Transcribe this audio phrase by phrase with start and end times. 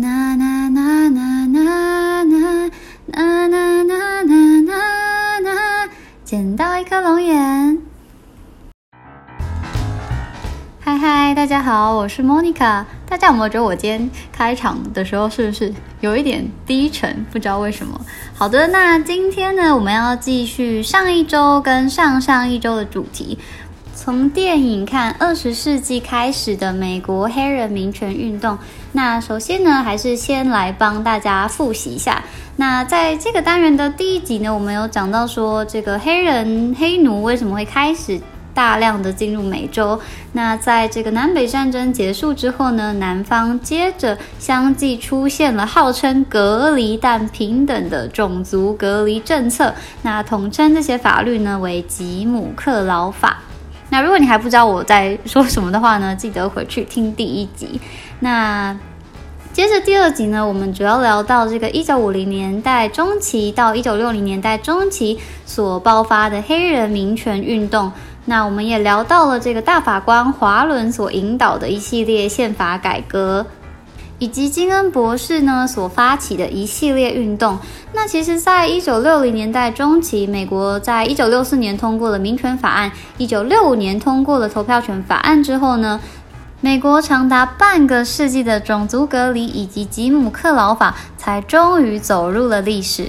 [0.00, 2.68] 呐呐呐呐呐呐
[3.06, 5.88] 呐呐呐呐呐，
[6.22, 7.78] 捡到一颗龙眼。
[10.80, 12.84] 嗨嗨，大家好，我是 Monica。
[13.08, 17.24] 大家有没有觉得我今天开场的时候是不是有一点低沉？
[17.32, 17.98] 不知道为什么。
[18.34, 23.38] 好的，那今天呢，我们要继续上一周跟上上一周的主题。
[24.06, 28.56] 从电影看二十世纪开始的美国黑人民权运动。
[28.92, 32.22] 那首先呢，还是先来帮大家复习一下。
[32.54, 38.20] 那在这个单元的第一集呢，我们有讲到说，这个黑人黑奴为什么会开始
[38.54, 40.00] 大量的进入美洲？
[40.30, 49.74] 那在这个南北战争结束之后呢，南方接着相继出现了号称隔离但平等的种族隔离政策。
[50.02, 53.42] 那统称这些法律呢为吉姆克劳法。
[53.96, 57.80] 那如果你还不知道我在说什么的话呢，记得回去听第一集。
[58.20, 58.76] 那
[59.54, 67.90] 接着第二集呢，我们主要聊到这个一九五零年代中期到一九六零年代中期所爆发的黑人民权运动。
[68.26, 73.46] 那我们也聊到了这个大法官华伦所引导的一系列宪法改革。
[74.18, 77.58] 以及金恩博士呢所发起的一系列运动。
[77.92, 86.00] 那其实，在一九六零年代中期，美国在一九六四年通过了民权法案，一九六五年通过了投票权法案之后呢，
[86.60, 93.08] 美国长达半个世纪的种族隔离以及吉姆克劳法才终于走入了历史。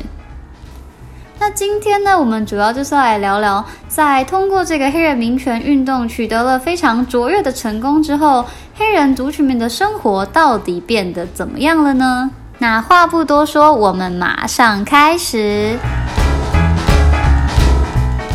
[1.39, 8.43] 那今天呢，我们主要就是来聊聊，在通过这个黑人民权运动取得了非常卓越的成功之后，
[8.79, 12.29] 黑人族群们的生活到底变得怎么样了呢？
[12.59, 15.75] 那话不多说，我们马上开始。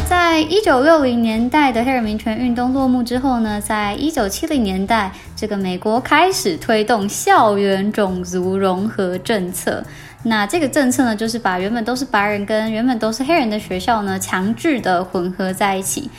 [0.09, 9.85] 在一九六零年代的黑人民权运动落幕之后呢，在一九七零年代，这个美国开始推动校园种族融合政策。
[10.25, 16.11] 那这个政策呢，就是把原本都是白人跟原本都是黑人的学校呢，强制的混合在一起。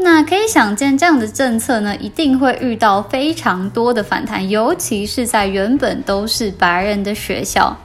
[0.00, 7.76] 那可以想见，这样的政策呢，一定会遇到非常多的反弹，尤其是在原本都是白人的学校。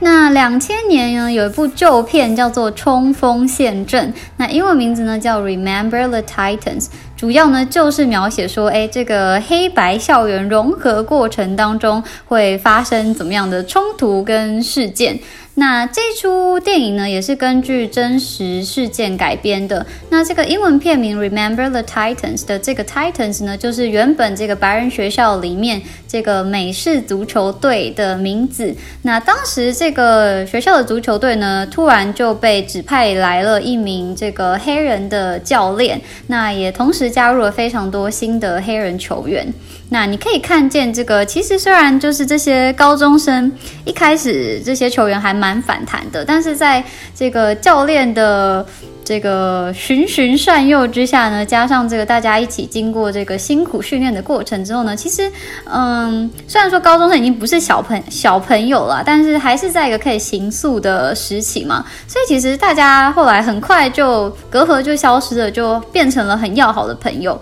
[0.00, 6.84] 那两千年呢，有一部旧片叫做《冲锋陷阵》，那英文名字呢叫《Remember the Titans》，
[7.18, 15.18] 主要呢就是描写说，哎，这个黑白校园融合过程当中会发生怎么样的冲突跟事件。
[15.56, 19.84] 那这出电影呢，也是根据真实事件改编的。
[20.08, 28.72] 那这个英文片名《Remember the Titans》的这个 Titans 呢，就是原本这个白人学校里面这个美式足球队的名字。
[29.02, 39.46] 那当时这个学校的足球队呢，突然就被指派来了一名这个黑人的教练，那也同时加入了非常多新的黑人球员。
[39.90, 43.50] 那你可以看见，这个其实虽然就是这些高中生
[43.86, 46.84] 一开始这些球员还蛮反弹的，但是在
[47.14, 48.66] 这个教练的
[49.02, 55.32] 这个循循善诱之下呢，加上这个大家一起经过这个辛苦训练的过程之后呢，其实
[55.64, 67.40] 嗯，虽然说高中生已经不是小朋小朋友了，但是还是在一个可以行诉的时期嘛，所以其实大家后来很快就隔阂就消失了，就变成了很要好的朋友。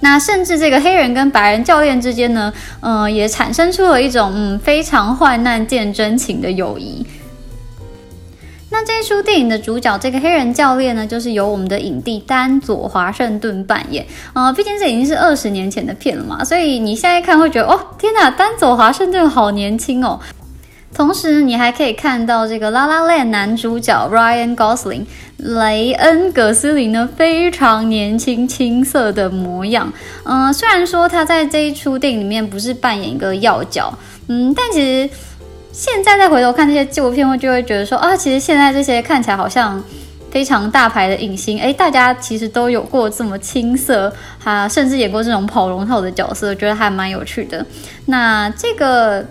[0.00, 7.04] 那甚至这个黑人跟白人教练之间呢，嗯，也产生出了一种嗯非常患难见真情的友谊。
[8.68, 14.04] 那这一出电影的主角这个黑人教练呢，就是由我们的影帝丹佐华盛顿扮演。
[14.34, 20.20] 呃，毕竟这已经是二十年前的片了嘛，所以你现在看会觉得哦，天哪，丹佐华盛顿好年轻哦。
[20.96, 25.04] 同时，你还可以看到这个《拉拉链》男主角 Ryan Gosling
[25.36, 29.92] 雷恩·葛斯林呢，非常年轻青涩的模样。
[30.24, 33.92] 嗯，虽然说他在这一出电影里面不是扮演一个要角，
[34.28, 35.14] 嗯，但其实
[35.70, 39.84] 现在再回头看这些旧片，会就会觉得说啊，其实现在这些看起来好像
[40.30, 44.10] 非常大牌的影星，哎，大家其实都有过这么青涩，
[44.42, 47.66] 哈，甚至演过这种跑龙套的角色，觉得还蛮有趣的。
[48.06, 49.22] 那这个。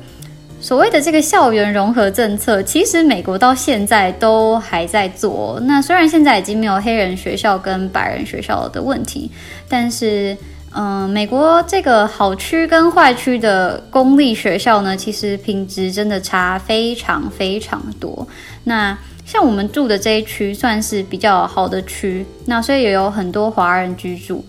[0.65, 5.59] 所谓的这个校园融合政策，其实美国到现在都还在做。
[5.65, 9.29] 那虽然现在已经没有黑人学校跟白人学校的问题，
[9.69, 10.35] 但是，
[10.73, 18.27] 嗯，美国这个好区跟坏区的公立学校呢，其实品质真的差非常非常多。
[18.63, 24.44] 那像我们住的这一区算是比较好的区，那所以也有很多华人居住。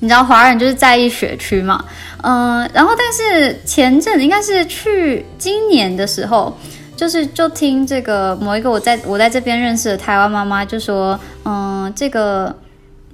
[0.00, 1.84] 你知道华人就是在意学区嘛，
[2.22, 6.56] 嗯，然后但是前阵应该是去今年的时候，
[6.96, 12.54] 就是就听这个某一个我在我在这边认识的台湾妈妈就说，嗯，这个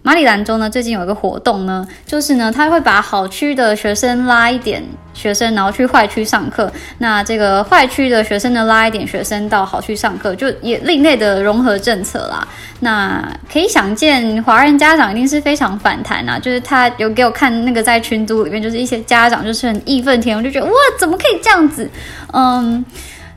[0.06, 4.85] 马里兰州呢，最近有一个活动呢，就是呢，他会把好区的学生拉一点
[5.15, 6.71] 学生，然后去坏区上课。
[6.99, 12.47] 那这个坏区的学生呢，拉一点学生到好区上课，就也另类的融合政策啦。
[12.81, 16.39] 那可以想见，华人家长一定是非常反弹啊！
[16.39, 21.89] 就是他有给我看那个在群组里面，就是一些家长就是很义愤填膺，就觉得哇，怎么可以这样子？
[22.35, 22.85] 嗯，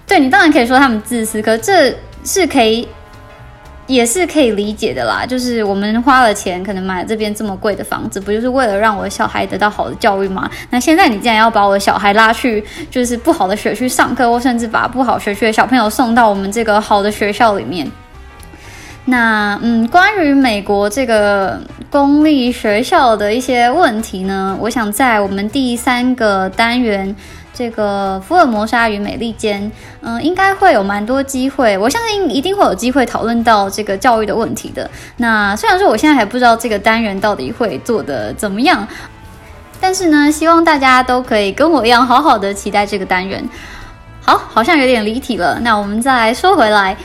[0.05, 2.85] 对你当然可以说他们自私，可这是可以。
[3.87, 10.49] 也是可以理解的啦，就是我们花了钱，可能买了这边这么贵的房子，不就是为了让我的小孩得到好的教育吗？
[10.69, 17.89] 那现在你竟然要把我的小孩拉去就是不好的学区上课，或甚至把不好学区的小朋友送到我们这个好的学校里面。
[19.05, 21.57] 那嗯，关于美国这个
[21.89, 27.15] 公立学校的一些问题呢，我想在我们第三个单元。
[27.57, 29.71] 这个福尔摩沙与美利坚，
[30.01, 34.87] 嗯，应该会有蛮多机会，我相信一定会有机会讨论到这个教育的问题的。
[35.15, 38.87] 那虽然说我现在还不知道这个单元到底会做的怎么样，
[39.81, 43.43] 但是呢，希望大家都可以跟我一样好好的期待这个单元。
[44.21, 46.95] 好，好像有点离题了，那我们再来说回来。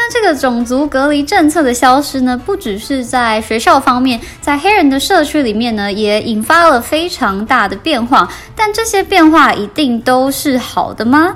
[0.00, 8.30] 那这个种族隔离政策的消失呢，不只是在学校方面，在黑人的社区里面呢，也引发了非常大的变化。
[8.54, 11.34] 但这些变化一定都是好的吗？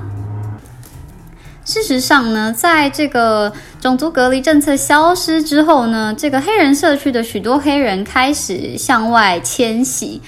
[1.65, 10.23] 事实上呢，在这个种族隔离政策消失之后呢，这个黑人社区的许多黑人开始向外迁徙，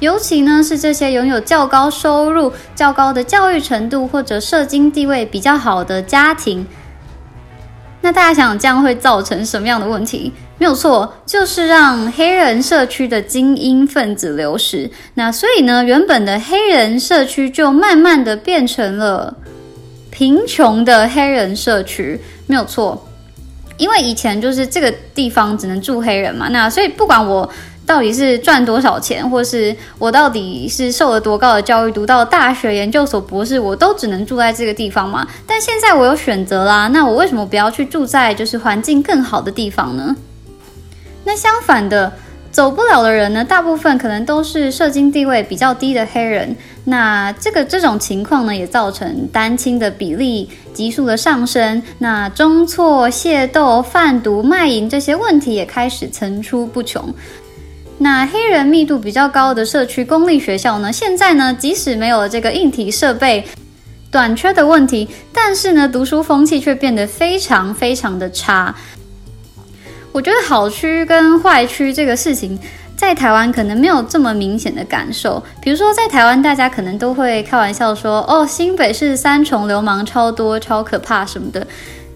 [0.00, 6.66] 尤其呢是这些拥有较高收入、较高的教育程度或者社经地位比较好的家庭。
[8.00, 10.32] 那大家想，这样会造成什么样的问题？
[10.58, 14.90] 没有错，就是让黑人社区的精英分子流失。
[15.14, 19.34] 那所以呢，原本的黑人社区就慢慢的变成了
[20.10, 22.20] 贫穷的黑人社区。
[22.46, 23.06] 没有错，
[23.76, 26.48] 因为以前就是这个地方只能住黑人嘛。
[26.48, 27.48] 那所以不管我。
[27.88, 35.26] 到底是赚多少钱，或是我到底是受了多高的教育，读到大学、研究所、博士，我都只能住在这个地方吗？
[35.46, 40.14] 但现在我有选择啦，那我为什么不要去住在就是环境更好的地方呢？
[41.24, 42.12] 那相反的，
[42.50, 46.54] 走不了的人呢，大部分可能都是社经地位比较低的黑人。
[46.84, 51.82] 那这个这种情况呢，也造成单亲的比例急速的上升。
[51.98, 57.14] 那中错、械斗、贩毒、卖淫这些问题也开始层出不穷。
[57.98, 60.92] 那黑人密度比较高的社区公立学校呢？
[60.92, 63.44] 现在呢，即使没有这个硬体设备
[64.10, 68.74] 短缺的问题，但是呢，读书风气却变得非常非常的差。
[70.12, 72.58] 我觉得好区跟坏区这个事情，
[72.96, 75.42] 在台湾可能没有这么明显的感受。
[75.60, 81.66] 比如说，在台湾大家可能都会开玩笑说：“哦，新北市三重流氓超多、超可怕什么的。”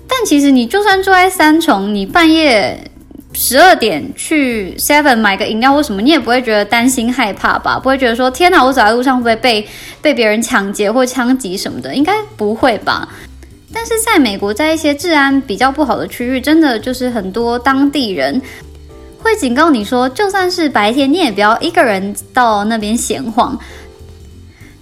[0.08, 2.91] 但其实你就算住在三重，你半夜。
[3.34, 7.78] 十二点去 Seven 买个饮料或什么，你也不会觉得担心害怕吧？
[7.78, 9.66] 不会觉得说天哪，我走在路上会不会被
[10.00, 11.94] 被别人抢劫或枪击什么的？
[11.94, 13.08] 应该不会吧？
[13.72, 18.40] 但是在美国，在一些治安比较不好的区域，真的就是很多当地人
[19.18, 23.58] 会警告你说，就算是白天，你也不要一个人到那边闲晃。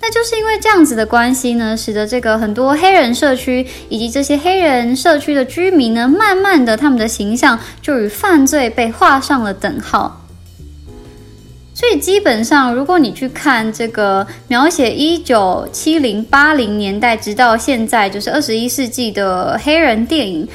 [0.03, 10.17] 那就是因为这样子的关系呢，使得这个很多黑人社区以及这些黑人社区的居民呢，慢慢的他们的形象就与犯罪被画上了等号。
[11.75, 20.49] 所以基本上，如果你去看这个描写一九七零八零年代直到现在，就是二十一世纪的黑人电影，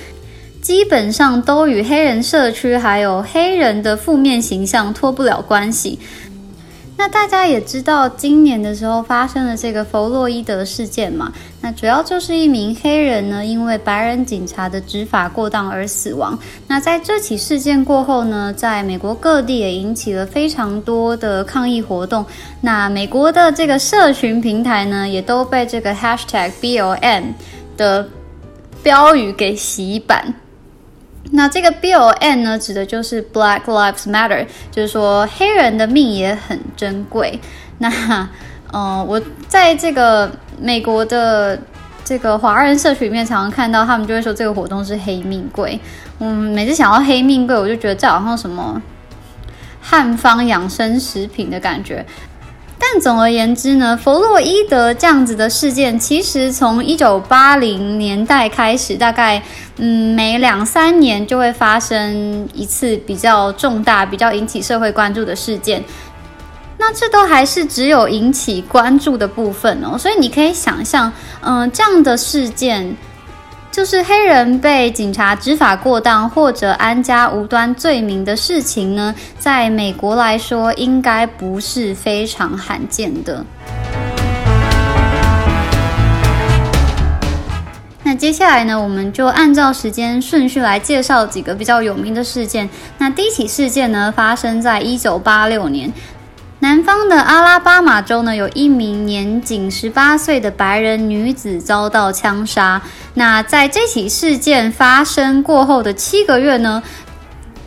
[0.62, 5.98] 基本上都与黑人社区还有黑人的负面形象脱不了关系。
[6.98, 11.32] 那大家也知道，今年的时候发生了这个弗洛伊德事件嘛？
[11.62, 16.40] 那主要就是一名黑人呢，因为白人警察的执法过当而死亡。
[16.68, 22.26] 那在这起事件过后呢，在美国各地也引起了非常多的抗议活动。
[22.62, 27.24] 那美国的这个社群平台呢，也都被这个 hashtag BLM
[27.76, 28.08] 的
[28.82, 30.34] 标语给洗版。
[31.32, 37.40] 那这个 B O N 呢，指的就是 Black Lives Matter，就是说黑人的命也很珍贵。
[37.80, 38.30] 那，
[38.72, 41.60] 嗯，我在这个美国的
[42.04, 45.80] 这个华人社群里面，常常看到他们就会说这个活动是黑命贵。
[46.20, 48.82] 嗯，每次想到黑命贵，我就觉得这好像什么
[49.82, 52.06] 汉方养生食品的感觉。
[52.78, 59.42] 但总而言之呢，弗洛伊德这样子的事件，其实从一九八零年代开始，大概
[59.78, 65.84] 嗯每两三年就会发生一次比较重大、比较引起社会关注的事件。
[66.78, 72.96] 那这都还是只有引起关注的部分哦，所以你可以想象，嗯，这样的事件。
[73.76, 83.46] 就是黑人被警察执法过当或者安家无端罪名的事情呢，在美国来说应该不是非常罕见的。
[88.02, 92.70] 那接下来呢，我们就按照时间顺序来介绍几个比较有名的事件。
[92.98, 95.92] 那第一起事件呢，发生在一九八六年。
[96.66, 102.82] 南方的阿拉巴马州呢，有一名年仅十八岁的白人女子遭到枪杀。
[103.14, 106.82] 那在这起事件发生过后的七个月呢，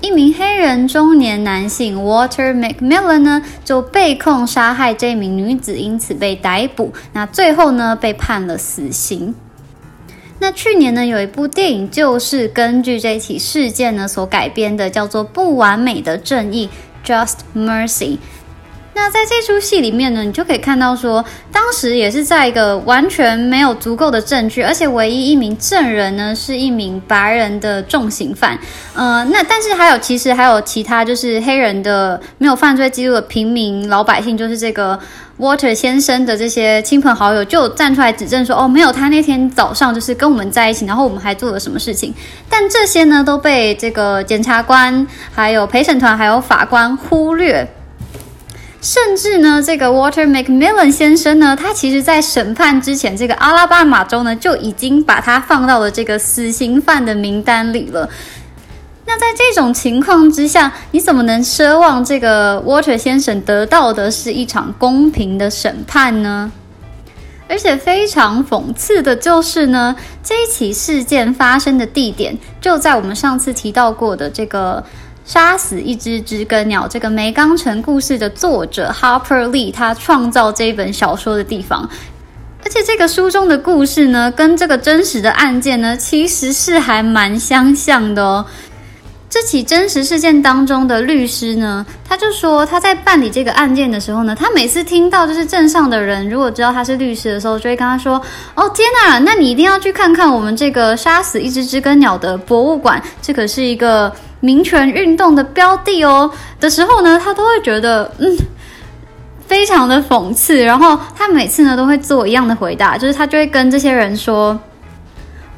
[0.01, 6.93] 一名黑人中年男性 Walter McMillan 呢就被控杀害这名女子，因此被逮捕。
[7.13, 9.33] 那最后呢，被判了死刑。
[10.41, 16.69] 那去年呢，有一部电影就是根据这起事件呢所改编的，叫做《不完美的正义》
[17.09, 18.19] （Just Mercy）。
[19.01, 28.59] 那在这出戏里面呢，你就可以看到说，当时也是在一个完全没有足够的证据，而且唯一一名证人呢是一名白人的重刑犯。
[28.95, 34.99] 呃，那但是还有其实还有其他就是黑人的没有犯罪记录的平民老百姓，就是这个
[35.39, 42.13] Water 先生的这些亲朋好友就站出来指证说，哦，没有，他那天早上就是跟我们在一起，然后我们还做了什么事情。
[42.51, 47.67] 但这些呢都被这个检察官、还有陪审团、还有法官忽略。
[48.81, 58.09] 甚至呢，这个 Water McMillan 先生呢，他其实在审判之前，这个阿拉巴马州呢就已经把他放到了这个死刑犯的名单里了。
[59.05, 66.53] 那在这种情况之下，你怎么能奢望这个 Water 先生得到的是一场公平的审判呢？
[67.49, 74.85] 而且非常讽刺的就是呢，这一起事件发生的地点就在我们上次提到过的这个。
[75.29, 81.87] 杀死一只知更鸟，这个梅冈城故事的作者哈珀·李他创造这本小说的地方，
[82.65, 88.43] 而且这个书中的故事呢，跟这个真实的案件呢，其实是还蛮相像的哦。
[89.31, 98.21] 这起真实事件当中的律师呢，他就说他在办理这个案件的时候呢，他每次听到就是镇上的人如果知道他是律师的时候，就会跟他说
[98.57, 106.31] ：“哦天哪，那你一定要去看看我们这个杀死一只知更鸟的博物馆，这可是一个。”民权运动的标的哦
[106.61, 108.39] 的时候呢，他都会觉得嗯，
[109.49, 110.63] 非常的讽刺。
[110.63, 114.57] 然后他每次呢都会做一样的回答，就是他就会跟这些人说：“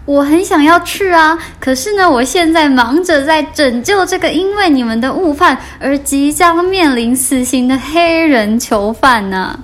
[0.06, 9.60] 我很想要去啊，可是呢，我现在忙着在拯救这个因为你们的误判而即将面临死刑的黑人囚犯呢。”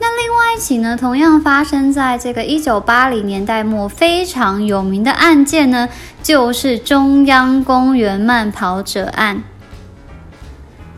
[0.00, 5.88] 那另外一起呢，同样发生在这个一九八零年代末，非常有名的案件呢，
[6.24, 9.44] 就是中央公园慢跑者案。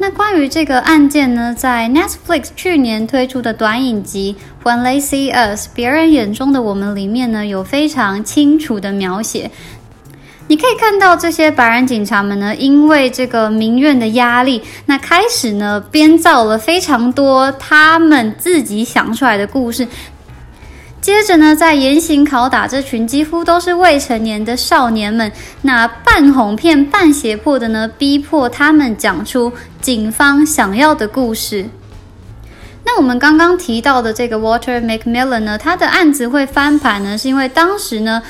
[0.07, 9.51] 那关于这个案件呢，在 Netflix 去年推出的短影集《When They See Us》别人眼中的我们里面呢，有非常清楚的描写。
[10.47, 19.89] 你可以看到这些白人警察们呢，因为这个民怨的压力，那开始呢编造了非常多他们自己想出来的故事。
[21.05, 25.31] 接着呢，在严刑拷打这群几乎都是未成年的少年们，
[25.61, 31.67] 那半哄骗半胁迫的呢，逼迫他们讲出警方想要的故事。
[32.87, 38.23] 那我们刚刚提到的这个 Water McMillan 呢，他的案子会翻盘呢，是因为当时呢。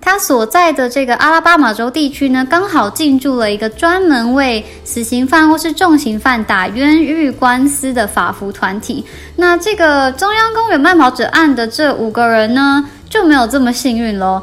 [0.00, 9.04] 他所在的这个阿拉巴马州地区呢，刚好进驻了一个专门为死刑犯或是重刑犯打冤狱官司的法服团体。
[9.36, 14.42] 那这个中央公园慢跑者案的这五个人呢，就没有这么幸运喽。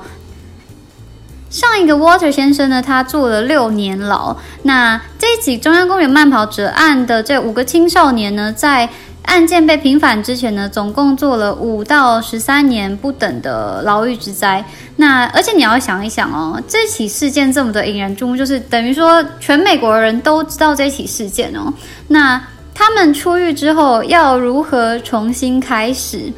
[1.50, 4.36] 上一个 Water 先生呢，他坐了六年牢。
[4.64, 8.90] 那这起中央公园慢跑者案的这五个青少年呢，在
[9.28, 14.64] 案件被平反之前呢，总共做了五到十三年不等的牢狱之灾。
[14.96, 21.72] 那而且你要想一想哦，这起事件这么的引人注目，就是等于说全美国人都知道这起事件哦。
[22.08, 22.42] 那
[22.74, 26.32] 他们出狱之后要如何重新开始，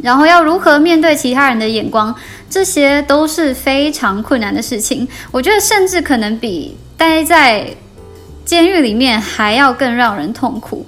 [0.00, 2.14] 然后要如何面对其他人的眼光，
[2.48, 5.06] 这些都是非常困难的事情。
[5.32, 7.66] 我觉得甚至可能比待在
[8.44, 10.86] 监狱里面还要更让人痛苦。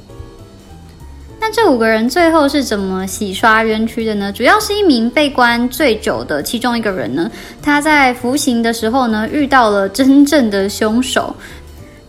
[1.50, 4.30] 这五个人最后是怎么洗刷冤屈的呢？
[4.32, 7.30] 主要是一名被关最久的其中一个人呢，
[7.62, 11.34] 他在服刑的时候呢，遇到了真正的凶手。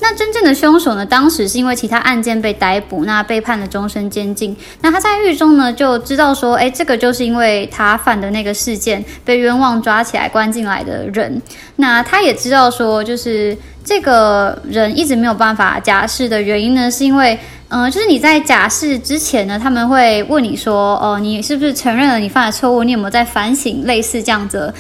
[0.02, 1.06] 那真正的凶手呢？
[1.06, 4.56] 当时是因为其他案件被逮捕，那被判了终身监禁。
[4.82, 11.42] 那他在狱中呢，就知道说，哎，这个就是因为他犯的那个事件被冤枉抓起来关进来的人。
[11.76, 17.38] 那他也知道说，就是这个人一直没有办法假释的原因呢，是因为，
[17.68, 22.86] 嗯，就是你在假释之前呢，他们会问你说，哦，你是不是承认了你犯的错误？
[22.86, 23.86] 你有没有在反省？
[23.86, 24.74] 类似这样子，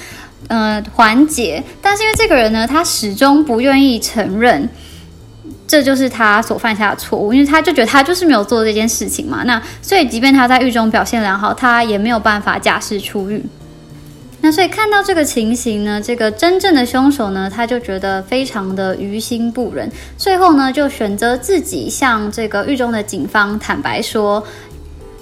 [0.47, 1.61] 嗯，环节。
[1.81, 4.69] 但是因为这个人呢，他始终不愿意承认。
[5.69, 9.43] 这就是他所犯下的错误，因为他就觉得他就是没有做这件事情嘛。
[9.45, 13.45] 那所以，即便他在狱中表现良好，他也没有办法假释出狱。
[14.41, 24.43] 那所以看到这个情形呢，这个真正的凶手呢，他就觉得非常的于心不忍，最后呢，就选择自己向这个狱中的警方坦白说。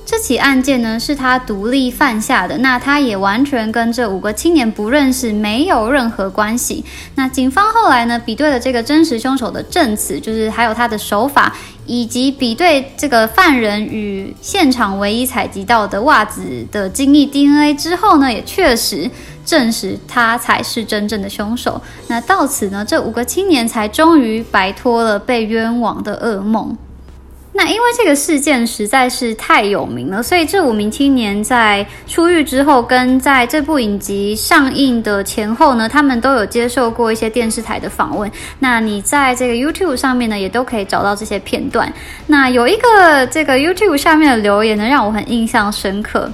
[0.09, 6.85] 这起案件呢是他独立犯下的，那他也完全跟这五个青年不认识，没有任何关系。
[7.15, 11.53] 那警方后来呢比对了这个真实凶手的证词，就是还有他的手法，
[11.85, 19.11] 以及比对这个犯人与现场唯一采集到的袜子的精密 DNA 之后呢，也确实
[19.45, 21.81] 证实他才是真正的凶手。
[22.07, 26.77] 那到此呢，这五个青年才终于摆脱了被冤枉的噩梦。
[27.59, 38.31] 那因为这个事件实在是太有名了，所以这五名青年在出狱之后，跟在这部影集上映的前后呢，他们都有接受过一些电视台的访问。
[38.59, 41.91] 那你在这个 YouTube 上面呢，也都可以找到这些片段。
[42.27, 46.31] 那有一个这个 YouTube 下面的留言呢，让我很印象深刻。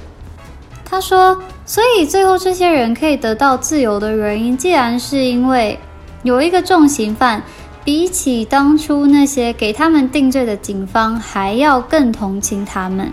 [0.84, 5.78] 他说：“所以最后这些人可以得到自由的原因，既然是因为
[6.22, 7.42] 有一个重刑犯。”
[7.84, 13.12] 比起当初那些给他们定罪的警方，还要更同情他们。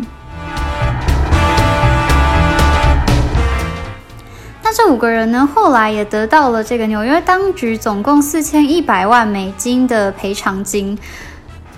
[4.64, 5.46] 那这五个人呢？
[5.54, 10.98] 后来也得到了这个纽约当局总共四千一百万美金的赔偿金。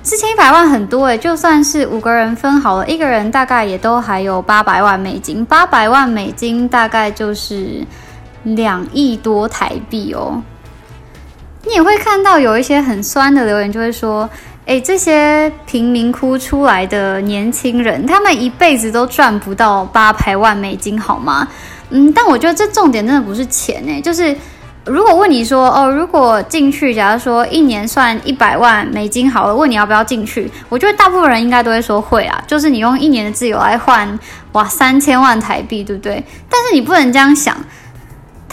[0.03, 5.43] 四千一百万很多诶，就算是五个人分好了，一个人大概也都还有八百万美金。
[5.43, 7.83] 八百万美金大概就是
[8.43, 10.43] 两亿多台币哦。
[11.65, 14.29] 你也会看到有一些很酸的留言，就会说
[14.67, 21.47] ：“哎，这些贫民窟出来的年轻人，他们一辈子都赚不到八百万美金，好吗？”
[21.89, 24.35] 嗯，但我觉得这重点真的不是钱诶，就是
[24.85, 34.19] 如果问你说：“哦，如果进去，假如说一年算一百万美金好了，问你要不要进去？”我觉得大部分人应该都会说会啊，就是你用一年的自由来换
[34.51, 36.21] 哇三千万台币，对不对？
[36.49, 37.55] 但是你不能这样想。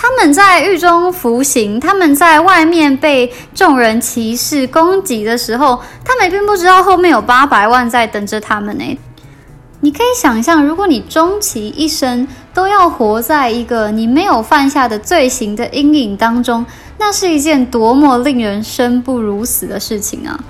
[0.03, 8.99] 他们在狱中服刑，他们在外面被众人歧视攻击的时候，他们并不知道后面有八百万在等着他们呢。
[9.81, 16.65] 你可以想象，如果你终其一生都要活在一个你没有犯下的罪行的阴影当中，
[16.97, 20.41] 那是一件多么令人生不如死的事情啊！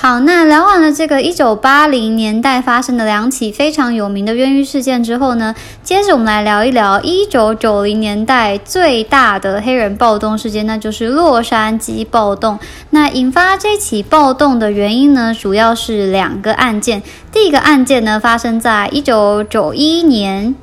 [0.00, 12.56] 好，那聊完了这个一九八零年代发生的两起非常有名的冤狱事件之后呢，接着我们来聊一聊一九九零年代最大的黑人暴动事件，那就是洛杉矶暴动。
[12.90, 17.02] 那引发这起暴动的原因呢，主要是两个案件。
[17.32, 20.54] 第一个案件呢，发生在一九九一年。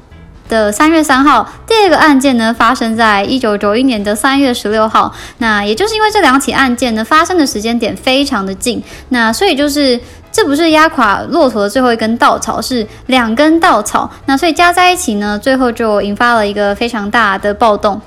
[0.48, 5.14] 的三月三号，第二个案件呢发生在一九九一年的三月十六号。
[5.40, 10.00] 那也就是因为这两起案件呢发生的时间点非常的近，那所以就是
[10.32, 14.10] 这不是压垮骆驼的最后一根稻草，是两根稻草。
[14.26, 18.00] 那所以加在一起呢，最后就引发了一个非常大的暴动。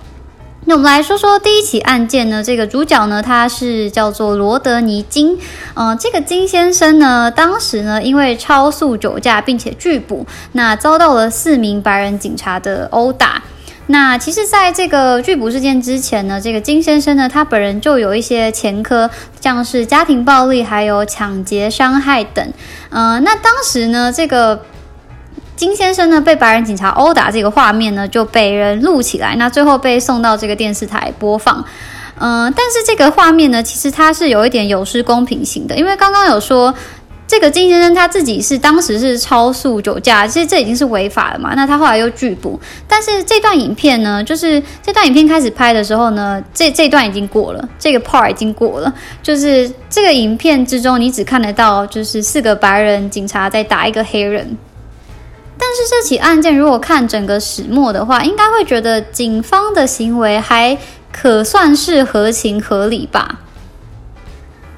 [0.68, 5.38] 那我们来说说第一起案件呢，这个主角呢，他是叫做罗德尼金。
[5.72, 13.42] 嗯，这个金先生呢，当时呢，因为超速酒驾并且拒捕，那遭到了四名白人警察的殴打。
[13.86, 19.08] 那其实，在这个拒捕事件之前呢，这个金先生呢，他本人就有一些前科，
[19.40, 22.46] 像是家庭暴力、还有抢劫、伤害等。
[22.90, 24.60] 嗯，那当时呢，这个。
[25.58, 31.62] 金先生呢被白人警察殴打，这个画面呢就被人录起来，那最后被送到这个电视台播放。
[32.20, 36.72] 嗯，但是这个画面呢，其实它是有一点有失公平性的，因为刚刚有说
[37.26, 41.54] 这个金先生他自己是当时是超速酒驾，其实这已经是违法了嘛。
[41.56, 48.94] 那他后来又拒捕，但是这段影片呢，就是这段影片开始拍的时候呢，这这段已经过了，这个 part 已经过了，
[49.24, 54.56] 就是这个影片之中你只看得到就是四个白人警察在打一个黑人。
[55.58, 60.78] 但是这起案件，如果看整个始末的话，应该会觉得警方的行为还
[61.12, 63.40] 可算是合情合理吧。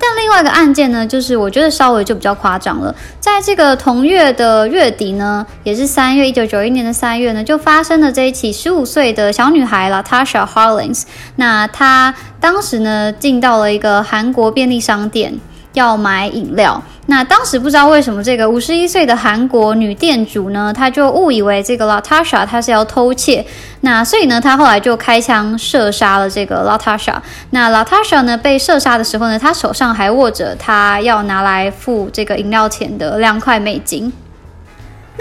[0.03, 2.95] 但另外一个案件呢，就是我觉得稍微就比较夸张了。
[3.21, 11.03] 在这个同月的月底呢，也是三月，一九九一年的三月呢，就发生了这一起十五岁的小女孩 Latasha Harlins。
[11.37, 15.38] 那她当时呢，进到了一个韩国便利商店。
[15.74, 23.44] 要买饮料，那当时不知道为什么这个五十一岁的韩国女店主呢，她就误以为这个 Latasha 她是要偷窃，
[23.83, 27.16] 那所以呢，她后来就开枪射杀了这个 Latasha。
[27.50, 34.12] 那 Latasha 呢被射杀的时候呢，她手上还握着她要拿来付这个饮料钱的两块美金。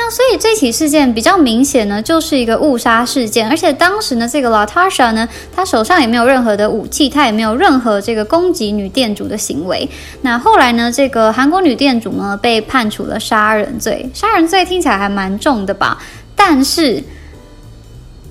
[0.02, 9.90] 那所以这起事件比较明显呢，就是一个误杀事件，而且当时呢，这个 Latasha 呢，她手上也没有任何的武器，她也没有任何这个攻击女店主的行为。
[10.22, 16.02] 那后来呢，这个韩国女店主呢被判处了杀人罪，杀人罪听起来还蛮重的吧？
[16.34, 17.04] 但是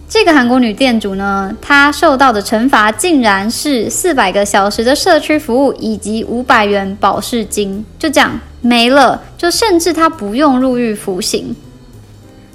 [0.09, 8.41] 这个韩国女店主呢，她受到的惩罚竟然是四百个小时的社区服务以及五百元保释金，就这样。
[8.61, 11.55] 没了，就甚至他不用入狱服刑。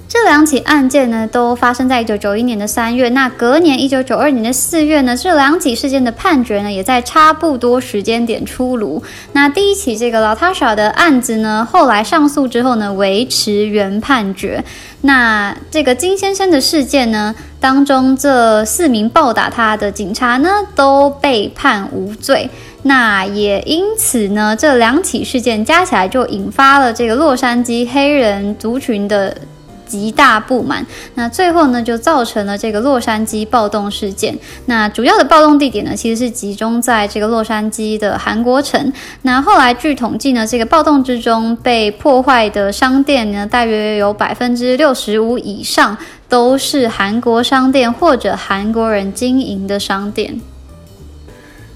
[0.06, 3.08] 这两起案件呢，都发生在一九九一年的三月。
[3.08, 9.02] 那隔年一九九二年的四月呢，这两起事件的判决呢，也在差不多时间点出炉。
[9.32, 14.62] 那第一起这个老塔莎的案子呢，后来上诉之后呢，维持原判决。
[15.00, 22.48] 那这个金先生的事件呢，当中这四名暴打他的警察呢，都被判无罪。
[22.84, 29.36] 那也因此呢，这两起事件加起来就引发了这个洛杉矶黑人族群的
[29.86, 30.84] 极大不满。
[31.14, 34.36] 那最后呢，就造成了这个洛杉矶暴动事件。
[34.66, 38.92] 那主要的暴动地点呢，其实是集中在这个洛杉矶的韩国城。
[39.22, 45.96] 那后来据统计呢，这个暴动之中被破坏的商店呢，大约有百分之六十五以上
[46.28, 50.40] 都是韩国商店或者韩国人经营的商店。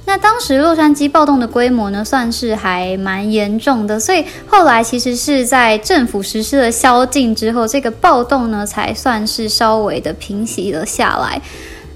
[0.09, 11.39] 那当时洛杉矶暴动的规模呢，算是还蛮严重的，所以后来其实是在政府实施了宵禁之后，这个暴动呢才算是稍微的平息了下来。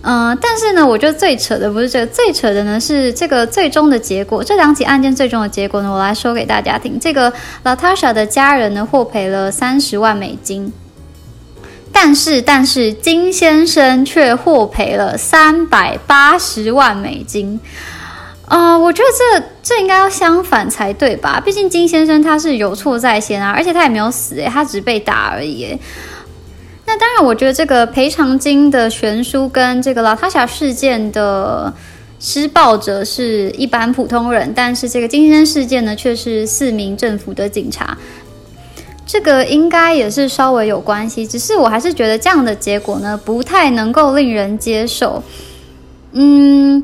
[0.03, 4.45] 嗯，但是呢，我觉得最扯的不是这个，最扯的呢是这个最终的结果。
[4.45, 7.01] 这两起案件最终的结果呢，我来说给大家听。
[7.01, 7.33] 这个
[7.65, 10.71] Latasha 的家人呢获赔了三十万美金，
[11.91, 17.59] 但是但是金先生却获赔了三百八十万美金。
[18.47, 21.41] 啊，我觉得这这应该要相反才对吧？
[21.43, 25.79] 毕竟金先生他是有错在先啊，而且他也没有死诶，他只是被打而已。
[26.85, 31.73] 那当然，我觉得这个赔偿金的悬殊跟这个老塔莎事件的
[32.19, 37.97] 施暴者是一般普通人，但是这个金先生事件呢，却是四名政府的警察，
[39.07, 41.27] 这个应该也是稍微有关系。
[41.27, 45.23] 只是我还是觉得这样的结果呢，不太能够令人接受。
[46.13, 46.83] 嗯。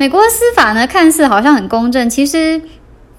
[0.00, 2.58] 美国的司法呢，看似好像很公正，其实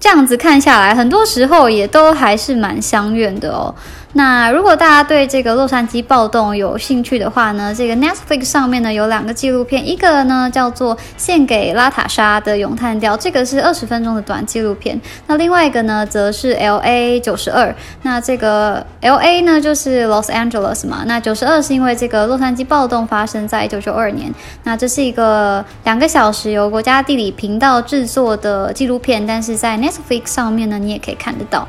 [0.00, 3.72] 这样子看下来，很多时候也都还是蛮相怨的哦。
[4.14, 15.00] 那如果大家对这个洛杉矶暴动有兴趣的话呢，这个 Netflix 上面呢有两个纪录片，一个呢叫做《献给拉塔莎的咏叹调》，这个是二十分钟的短纪录片。
[15.26, 17.74] 那另外一个呢，则是 L A 九十二。
[18.02, 24.30] 那这个 L A 呢就是 Los Angeles 嘛，那九十二是因为这个洛杉矶暴动发生在一九九二年。
[24.64, 31.66] 那这是一个两个小时由国家地理频道制作的纪录片，但是在 Netflix 上面呢，你也可以看得到。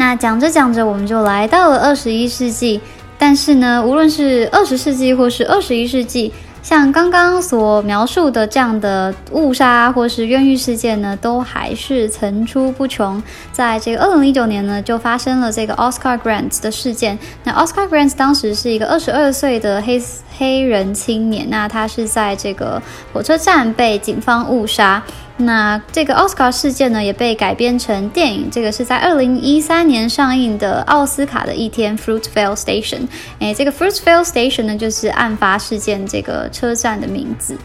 [0.00, 2.80] 那讲着讲着，我们就来到了二十一世纪。
[3.18, 6.32] 但是呢，无论是二十世纪或是二十一世纪，
[6.62, 13.22] 像刚刚所描述的这样的误杀或是冤狱事件呢，都还是层出不穷。
[13.52, 17.18] 在这个二零一九年呢，就发生了这个 Oscar Grant 的事件。
[17.44, 20.02] 那 Oscar Grant 当时是一个二十二岁的黑
[20.38, 22.80] 黑人青年，那他是在这个
[23.12, 25.02] 火车站被警方误杀。
[25.40, 28.48] 那这个奥斯卡事件呢，也被改编成电影。
[28.50, 33.08] 这个是在二零一三年上映的《奥斯卡的一天》（Fruitvale Station）。
[33.38, 37.56] 哎，这个 Fruitvale Station 呢，就是案发事件这个车站的名字。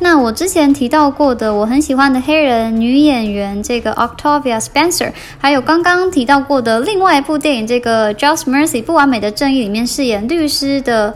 [0.00, 11.14] 那我之前提到过的，我很喜欢的黑人女演员这个 Octavia Spencer，还有刚刚提到过的另外一部电影《这个 Just Mercy》不完美的正义里面饰演律师的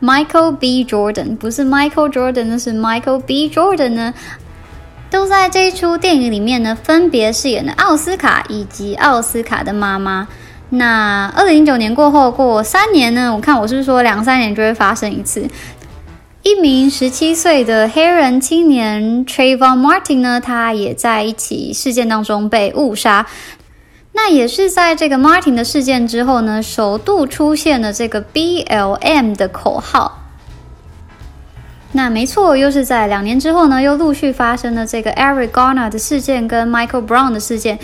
[0.00, 0.84] Michael B.
[0.84, 3.48] Jordan，不是 Michael Jordan，那是 Michael B.
[3.50, 4.14] Jordan 呢。
[5.14, 10.26] 都在这一出电影里面呢，分别饰演了奥斯卡以及奥斯卡的妈妈。
[10.70, 15.48] 那二零零九年过后，过三年呢，我看我是说两三年就会发生一次。
[16.42, 23.24] 一名十七岁的黑人青年 Trayvon Martin 呢，他也在一起事件当中被误杀。
[24.14, 30.23] 那也是在这个 Martin 的事件之后呢，首度出现了这个 BLM 的口号。
[31.96, 37.78] 那没错，又是在两年之后呢，又陆续发生了这个 Eric Garner 的事件跟 Michael Brown 的事件。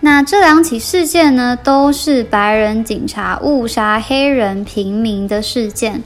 [0.00, 6.02] 那这两起事件呢，都是白人警察误杀黑人平民的事件。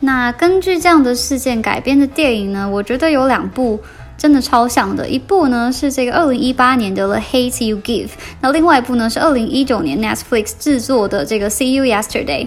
[0.00, 3.78] 那根据这样的事件改编的电影呢，我觉得有两部
[4.18, 5.08] 真的超像的。
[5.08, 8.08] 一部呢是这个二零一八年的《The Hate You Give》，
[8.40, 12.46] 那另外一部呢是二零一九年 Netflix 制作的这个《See You Yesterday》。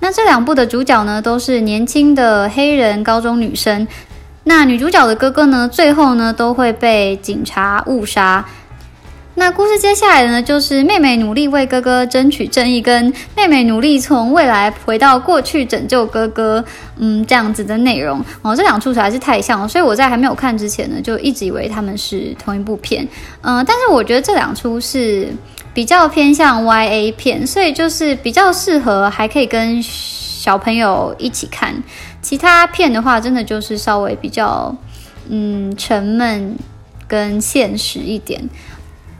[0.00, 3.86] 那这两部的主角呢，都是年轻的黑人高中女生。
[4.44, 8.44] 那女主角的哥哥呢，最后呢都会被警察误杀。
[9.34, 16.64] 那故事接下来呢，就是妹妹努力为哥哥争取正义，跟妹妹努力从未来回到过去拯救哥哥，
[16.96, 18.56] 嗯，这样子的内容哦。
[18.56, 23.06] 这两出实在是太像了，所以我在还没有看之前呢，就一直以为他们是同一部片。
[23.42, 25.28] 嗯，但是我觉得这两出是
[25.78, 31.72] 比较偏向 Y A 片，所以就是比较适合还可以跟小朋友一起看。
[32.20, 34.74] 其他片的话，真的就是稍微比较
[35.28, 36.56] 嗯沉闷
[37.06, 38.42] 跟现实一点。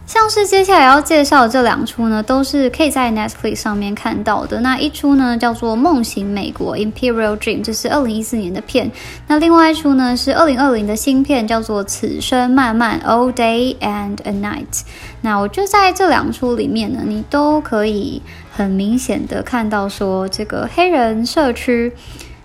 [0.09, 4.59] 像是接下来要介绍的这两出呢，都是可以在 Netflix 上面看到的。
[4.63, 8.91] 那一出呢叫做《梦醒美国》（Imperial Dream），这是二零一四年的片。
[9.27, 14.73] 那另外一出呢是二零二零的新片，叫做《此生漫漫 All Day and a Night》。
[15.21, 21.93] 那我就在这两出里面呢，你都可以很明显的看到说这个黑人社区。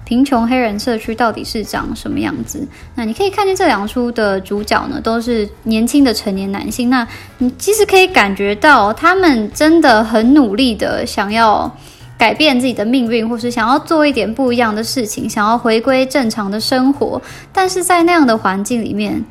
[0.06, 2.68] 贫穷黑人社区到底是长什么样子？
[2.96, 6.90] 那你可以看见这两出的主角呢，都是年轻的成年男性。
[6.90, 11.72] 那你其实可以感觉到，他们真的很努力的想要
[12.18, 17.22] 改变自己的命运，或是想要做一点不一样的事情，想要回归正常的生活。
[17.52, 19.24] 但是在那样的环境里面，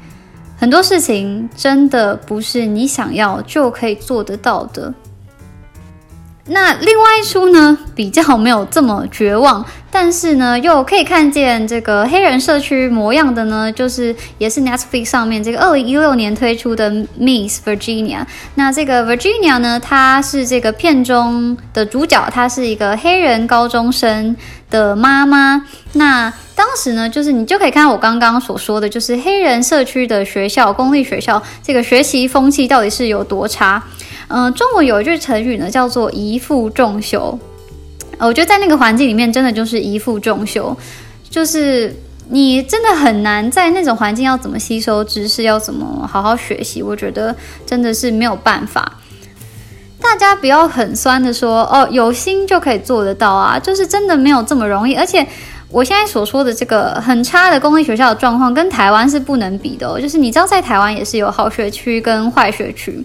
[0.59, 4.93] 很多事情真的不是你想要就可以做得到的。
[6.47, 18.27] 那另外一出呢，比较没有这么绝望，但是呢，又可以看见这个黑人社区模样的呢，就是也是 Netflix 上面这个二零一六年推出的 Miss Virginia。
[18.57, 24.37] 那这个 Virginia 呢，她是这个片中的主角，她是一个黑人高中生
[24.69, 25.65] 的妈妈。
[25.93, 33.83] 那当时呢，就是你就可以看到我刚刚所说的，就是黑人社区的学校，公立学校这个学习风气到底是有多差。
[34.29, 37.37] 嗯，中国有一句成语呢，叫做“一负重修”。
[38.21, 40.75] 我觉得在那个环境里面，真的就是一负重修，
[41.29, 41.93] 就是
[42.29, 46.81] 你真的很难在那种环境要怎么吸收知识，要怎么好好学习。
[46.81, 47.35] 我觉得
[47.67, 49.01] 真的是没有办法。
[50.01, 54.95] 大家不要很酸的说哦，有心就可以做得到啊，就是真的没有这么容易。
[54.95, 55.27] 而且
[55.73, 59.89] 我现在所说的这个很差的公立学校的状况，跟台湾是不能比的。
[59.89, 59.99] 哦。
[59.99, 63.03] 就是你知道，在台湾也是有好学区跟坏学区。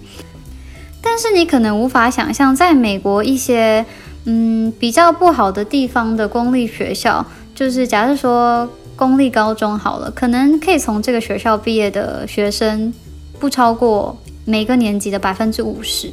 [1.02, 3.86] 但是你可能无法想象，在美国一些
[4.26, 7.26] 嗯比较不好的地方的公立学校，
[7.56, 12.94] 就是假设说公立高中好了，可能可以从这个学校毕业的学生
[13.40, 16.12] 不超过每个年级的百分之五十。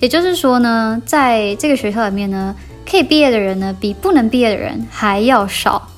[0.00, 2.52] 也就是说呢，在这个学校里面呢，
[2.90, 5.90] 可以毕业的人呢，比不能毕业的人还要少。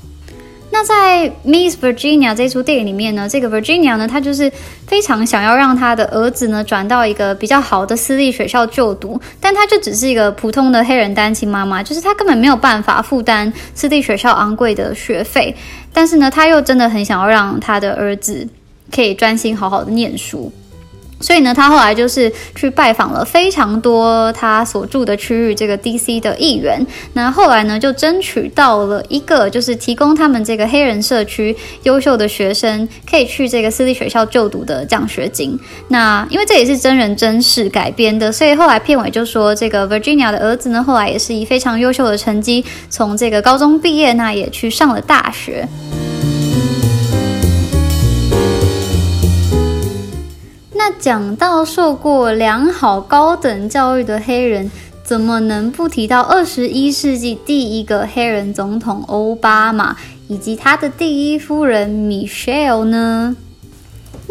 [0.75, 4.51] 那在《Miss Virginia》这出电影里面呢，这个 Virginia 呢，她就是
[4.89, 15.55] 非常想要让她的儿子呢转到一个比较好的私立学校就读，但她就只是一个普通的黑人单亲妈妈，就是她根本没有办法负担私立学校昂贵的学费，
[15.93, 18.45] 但是呢，她又真的很想要让她的儿子
[18.93, 20.51] 可以专心好好的念书。
[21.21, 26.21] 所以呢，他后来就是去拜访了非常多他所住的区域这个 D.C.
[26.21, 26.85] 的议员。
[27.15, 35.59] 那后来呢，就争取到了一个，就是提供他们这个黑人社区优秀的学生可以去这个私立学校就读的奖学金。
[35.89, 45.67] 那因为这也是真人真事改编的，所以后来片尾就说，这个 Virginia 的儿子呢，后来也是以非常优秀的成绩从这个高中毕业，那也去上了大学。
[50.77, 54.71] 那讲到受过良好高等教育的黑人，
[55.05, 63.37] 怎么能不提到二十一世纪第一个黑人总统奥巴马以及他的第一夫人 Michelle 呢？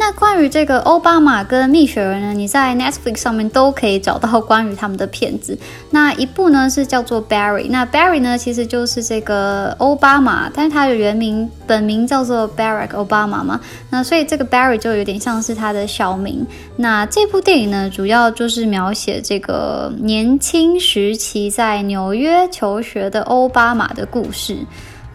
[0.06, 5.58] 那关于这个奥巴马跟蜜雪儿呢，你在 Netflix 上面都可以找到关于他们的片子。
[5.92, 16.46] 那一部呢是叫做 Barry，那 Barry 呢其实就是这个奥巴马，但是他的原名本名叫做 Barack Obama 嘛，那所以这个 Barry 就有点像是他的小名。
[16.76, 24.58] 那这部电影呢，主要就是描写这个年轻时期在纽约求学的奥巴马的故事。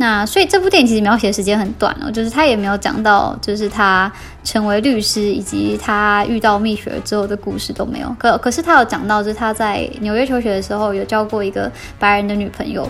[0.00, 4.10] 那所以这部电影其实描写的时间很短哦，就是他也没有讲到，就是他
[4.44, 8.14] 成为律师以及他遇到蜜雪儿之后的故事都没有。
[8.18, 12.88] 可可是他有讲到，就是他在纽约求学的时候有交过一个白人的女朋友。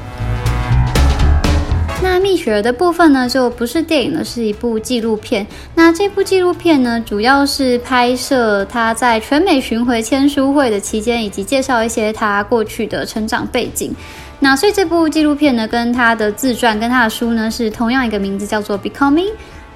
[2.01, 5.47] 那蜜雪雪儿的部分呢，就不是电影了，是一部纪录片。
[5.75, 13.95] 那这部纪录片呢，主要是拍摄他在全美巡回签书会的期间，以及介绍一些他过去的成长背景。
[14.41, 19.33] 那所以这部纪录片呢，跟他的自传跟他的书呢，是同样一个名字，叫做《Becoming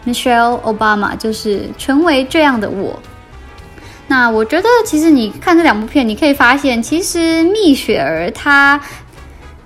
[0.07, 2.99] Michelle Obama》，就是成为这样的我。
[4.07, 8.81] 那我觉得，其实你看这两部片，你可以发现，其实蜜雪儿她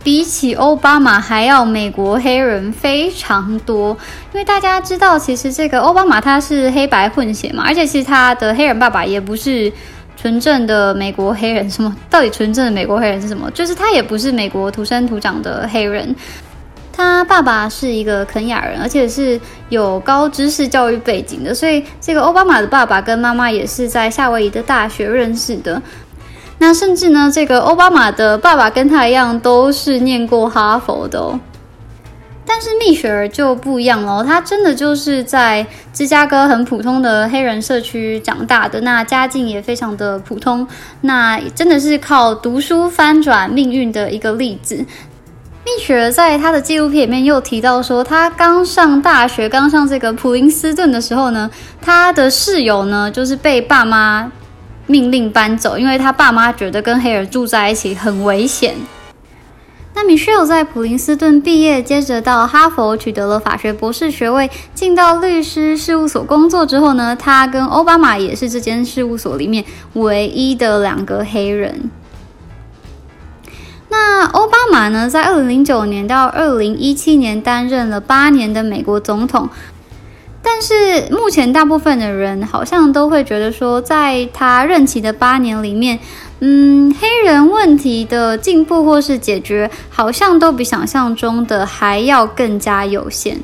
[0.03, 3.97] 比起奥巴马还要美国黑人非常多。
[4.33, 9.73] 因为大家知道，其实这个奥巴马他是黑白混血嘛，而且其实他的黑人爸爸也不是
[10.17, 11.71] 纯正的美国黑人。
[11.71, 11.95] 什么？
[12.11, 13.51] 到底纯正的美国黑人是什么？
[13.53, 16.15] 就是他也不是美国土生土长的黑人。
[16.93, 25.81] 他爸爸是一个肯雅人，而且是有高知识教育背景的，所以这个奥巴马的爸爸跟妈妈也是在夏威夷的大学认识的。
[26.57, 31.39] 那甚至呢，这个奥巴马的爸爸跟他一样，都是念过哈佛的哦。
[32.47, 40.67] 但是蜜雪儿就不一样了，她真的就是在芝加哥很普通的黑人社区长大的，那家境也非常的普通，
[41.01, 44.77] 那真的是靠读书翻转命运的一个例子。
[45.65, 54.31] 蜜雪儿在她的纪录片里面又提到说，她刚上大学，刚上这个普林斯顿的时候呢，她的室友呢就是被爸妈
[54.87, 58.73] 命令搬走，因为他爸妈觉得跟黑人住在一起很危险。
[59.97, 71.91] 那米歇尔在普林斯顿毕业，接着到哈佛取得了法学博士学位，进到律师事务所工作之后呢，他跟奥巴马也是这间事务所里面唯一的两个黑人。
[73.89, 79.49] 那奥巴马呢，在二零零九年到二零一七年担任了八年的美国总统，
[80.43, 85.99] 但是目前大部分的人好像都会觉得说，在他任期的八年里面，
[86.41, 93.41] 嗯，黑人问题的进步或是解决，好像都比想象中的还要更加有限。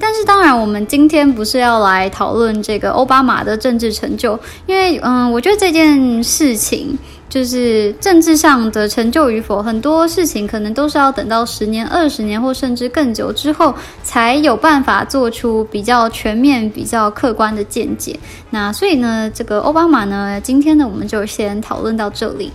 [0.00, 4.36] 但是当然，我们今天不是要来讨论这个奥巴马的政治成就，
[4.66, 6.98] 因为嗯，我觉得这件事情。
[7.28, 18.18] 就是政治上的成就与否，很多事情可能都是要等到十年、二十年或甚至更久之后，才有办法做出比较全面、比较客观的见解。
[18.50, 22.50] 那所以呢，这个奥巴马呢，今天呢，我们就先讨论到这里。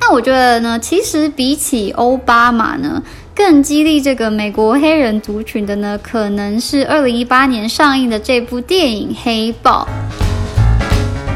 [0.00, 3.02] 那我觉得呢，其实比起奥巴马呢，
[3.36, 9.86] 更激励这个美国黑人族群的呢，可能是二零一八年上映的这部电影《黑豹》。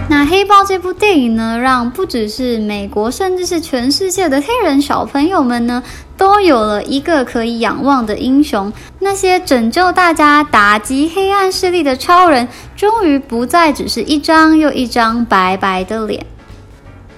[0.08, 5.82] 那《黑豹》这部电影呢，让不只是美国，甚至是全世界的黑人小朋友们呢，
[6.16, 8.72] 都有了一个可以仰望的英雄。
[9.00, 16.24] 那些拯救大家、打击黑暗势力的超人，终于不再只是一张又一张白白的脸。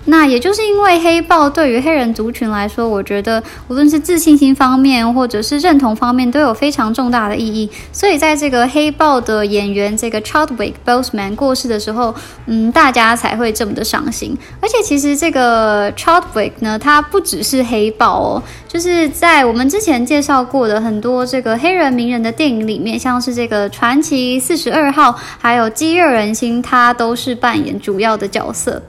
[0.07, 7.71] 那也就是因为黑豹对于黑人族群来说，我觉得无论是自信心方面，或者是认同方面，都有非常重大的意义。
[7.93, 12.12] 所以在这个黑豹的演员这个 Chadwick Boseman 过世的时候，
[12.47, 14.37] 嗯，大家才会这么的伤心。
[14.61, 28.83] 而且其实这个 Chadwick 呢，他不只是黑豹哦，就是在我们之前介绍过的很多这个黑人名人的电影里面，像是这个传奇四十二号，还有饥饿人心，他都是扮演主要的角色。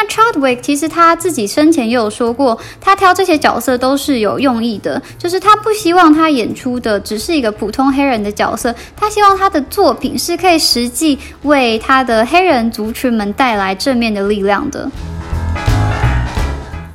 [0.00, 14.88] 那 Chadwick 其实他自己生前也有说过，他挑这些角色都是有用意的，就是他不希望他演出的只是一个普通黑人的角色，他希望他的作品是可以实际为他的黑人族群们带来正面的力量的。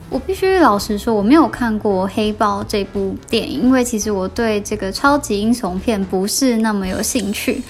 [0.10, 7.62] 我必须老实说，我没有看过《黑豹》这部电影，因为其实我对这个超级英雄片不是那么有兴趣。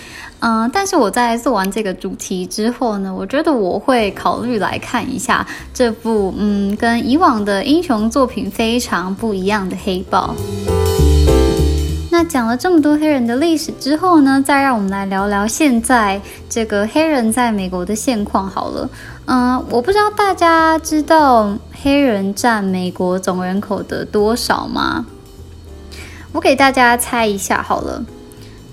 [0.46, 10.36] 嗯，但是我在做完这个主题之后呢，我觉得我会考虑来看一下这部嗯，跟以往的英雄作品非常不一样的黑豹。
[12.12, 18.90] 那讲了这么多黑人的历史之后呢，再让我们来聊聊现在这个黑人在美国的现况好了。
[19.26, 25.06] 嗯，我不知道大家知道黑人占美国总人口的多少吗？
[26.34, 28.04] 我给大家猜一下好了。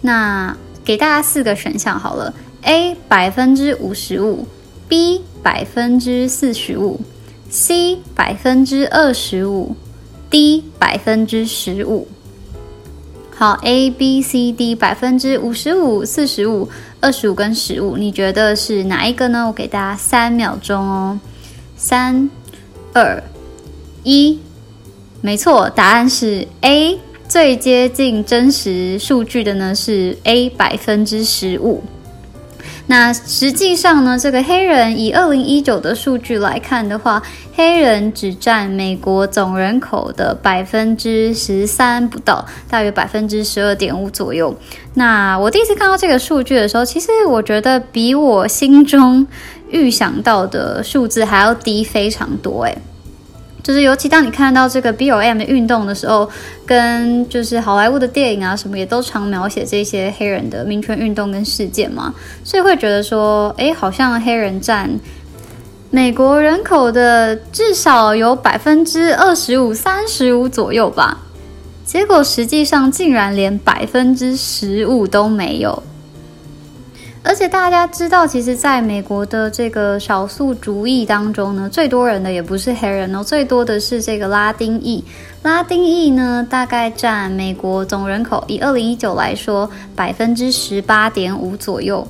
[0.01, 0.57] 那
[0.91, 4.45] 给大家四个选项好了：A 百分之五十五
[4.89, 6.99] ，B 百分之四十五
[7.49, 9.77] ，C 百分之二十五
[10.29, 12.09] ，D 百分之十五。
[13.31, 16.69] 好，A、B、C、D 百分之五十五、四十五、
[17.01, 19.47] 二十五跟十五，你觉得是哪一个呢？
[19.47, 21.21] 我给大家三秒钟哦，
[21.77, 22.29] 三、
[22.93, 23.23] 二、
[24.03, 24.41] 一，
[25.21, 26.99] 没错，答案是 A。
[27.31, 31.81] 最接近真实数据的呢是 A 百分之十五。
[32.89, 37.23] 那实际上呢，这个黑人以二零一九的数据来看的话，
[37.55, 44.53] 黑人只占美国总人口的百分之十三不到，大约百分之十二点五左右。
[44.95, 49.25] 那我第一次看到这个数据的时候，其实我觉得比我心中
[49.69, 52.77] 预想到的数字还要低非常多，诶。
[53.63, 56.29] 就是尤其当你看到这个 B O M 的运动的时候，
[56.65, 64.91] 跟就是好莱坞的电影啊什么也都常描写这些黑人的民权运动跟事件嘛，所以会觉得说，哎，好像黑人占
[65.91, 71.19] 美国人口的至少有百分之二十五、三十五左右吧。
[71.85, 75.83] 结果实际上竟然连百分之十五都没有。
[77.23, 85.05] 而且大家知道，其实在美国的这个少数族裔当中呢，最多人的也不是黑人哦，最多的是这个拉丁裔。
[85.43, 92.07] 拉丁裔呢，大概占美国总人口以二零一九来说，百分之十八点五左右。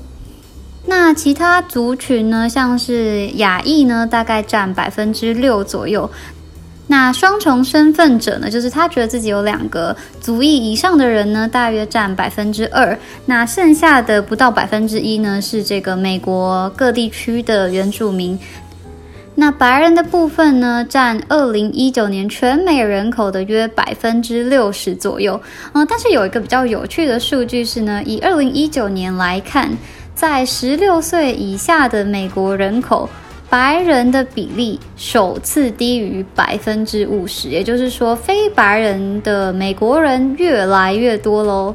[0.86, 6.08] 那其他族群呢，像是亚裔呢，大概占百分之六左右。
[6.90, 12.98] 那双重身份者呢，就是他觉得自己有两个族裔以上的人呢，大约占百分之二。
[13.26, 18.36] 那剩下的不到百分之一呢，是这个美国各地区的原住民。
[19.36, 25.40] 那白人的部分呢，占二零一九年全美人口的约百分之六十左右。
[25.72, 29.70] 嗯，但是有一个比较有趣的数据是呢，以二零一九年来看，
[30.16, 33.08] 在十六岁以下的美国人口。
[33.50, 41.74] 白人的比例首次低于百分之五十，也就是说，非白人的美国人越来越多喽。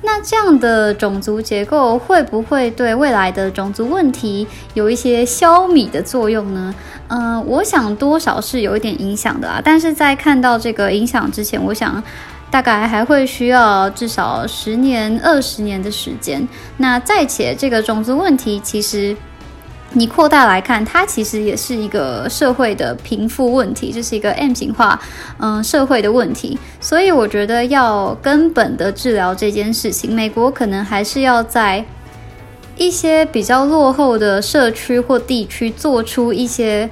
[0.00, 6.74] 那这样的种族结构会不会对未来的种族问题有一些消弭的作用呢？
[7.08, 9.60] 嗯，我想多少是有一点影响的啊。
[9.62, 12.02] 但是在看到这个影响之前，我想
[12.50, 16.48] 大概还会需要至少十年、二十年的时间。
[16.78, 19.14] 那再且，这个种族问题其实。
[19.96, 25.00] 你扩大来看，它其实也是一个社会的贫富问题，这是一个 M 型化，
[25.38, 26.58] 嗯，社会的问题。
[26.80, 31.84] 所以我觉得要根本的治疗这件事情，美国可能还是要在
[32.76, 36.90] 一些比较落后的社区或地区做出一些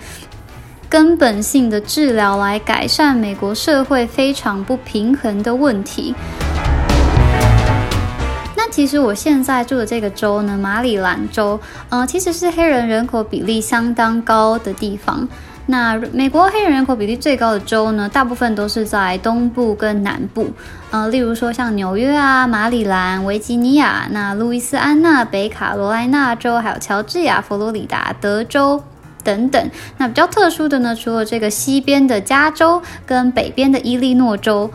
[0.89, 6.15] 根本性的治疗，来改善美国社会非常不平衡的问题。
[8.73, 11.61] 其实我现在住的这个州呢，马里兰州，
[11.91, 15.29] 呃，其实是黑人人口比例相当高的地方。
[15.67, 20.51] 那美国黑人人口比例最高的州呢，大部分都是在东部跟南部，
[20.91, 28.83] 呃，例如说像纽约啊、马里兰、维吉尼亚、那路易斯安那、北卡罗来纳州，还有乔治亚、佛罗里达、德州
[29.23, 29.71] 等等。
[29.99, 34.71] 那比较特殊的呢，除了这个西边的加州跟北边的伊利诺州。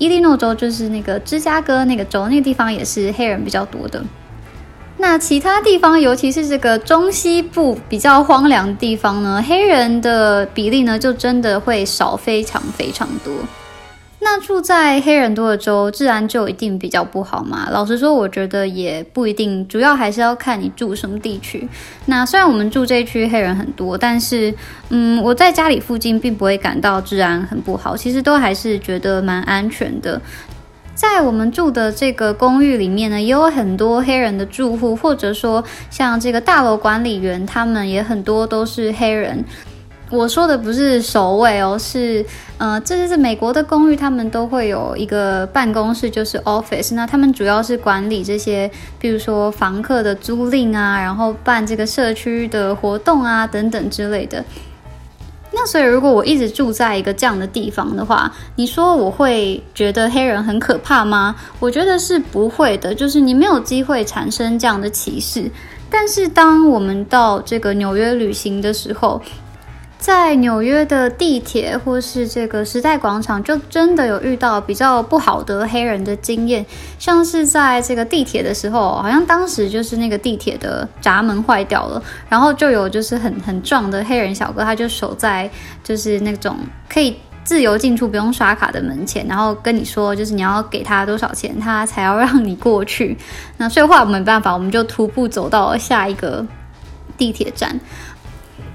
[0.00, 4.02] 伊利诺州就是那个芝加哥那个州，那个地方也是黑人比较多的。
[4.96, 13.34] 那其他地方，尤其是这个中西部比较荒凉的地方呢，黑人的比例呢，就真的会少非常非常多。
[14.22, 17.68] 那住在黑人多的州，治安就一定比较不好嘛？
[17.70, 21.66] 老实说，我觉得也不一定，主要还是要看你住什么地区。
[22.04, 24.54] 那虽然我们住这一区黑人很多，但是，
[24.90, 30.20] 嗯，我在家里附近并不会感到治安很不好，其实都还是觉得蛮安全的。
[30.94, 39.42] 在我们住的这个公寓里面呢，也有很多黑人的住户，或者说像这个大楼管理员，他们也很多都是黑人。
[40.10, 42.24] 我说的不是守卫哦，是，
[42.58, 46.94] 呃，这就是美国的公寓，他们都会有一个办公室，就是 office。
[46.94, 54.44] 那他们主要是管理这些，比如说房客的租赁啊，然后办这个社区的活动啊等等之类的。
[55.52, 61.36] 那所以，如果我一直住在一个这样的地方的话，你说我会觉得黑人很可怕吗？
[61.58, 65.50] 我觉得是不会的，就是你没有机会产生这样的歧视。
[65.88, 69.20] 但是，当我们到这个纽约旅行的时候，
[70.00, 76.64] 在纽约的地铁或是这个时代广场，就真的有遇到比较不好的黑人的经验。
[76.98, 85.48] 像是在这个地铁的时候，好像当时就是那个地铁的闸门坏掉了，然后就有就是很很壮的黑人小哥，他就守在
[85.84, 86.56] 就是那种
[86.88, 93.14] 可以自由进出不用刷卡的门前，然后跟你说就是你要给他多少钱，他才要让你过去。
[93.58, 96.46] 那所以后没办法，我们就徒步走到下一个
[97.18, 97.78] 地铁站。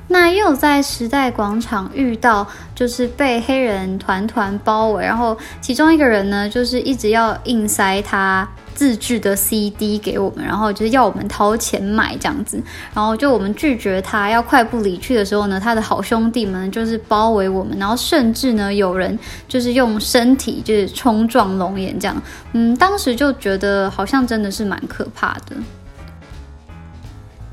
[0.07, 12.61] 那也有在时代广场遇到，就是被黑人团团包围，然后其中一个人呢，就是一直要硬塞他自制的 CD 给我们，然后就是要我们掏钱买这样子，
[12.93, 22.21] 然后就我们拒绝他要快步离去的时候呢，他的好兄弟们就是包围我们，然后甚至呢有人就是用身体就是冲撞龙眼这样，
[22.53, 25.55] 嗯，当时就觉得好像真的是蛮可怕的。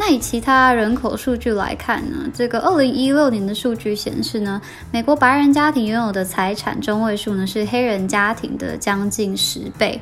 [0.05, 10.01] 那以其他人口数据来看呢，这个二零一六年的数据显示呢，美国白人家庭拥有的财产中位数呢是黑人家庭的将近十倍。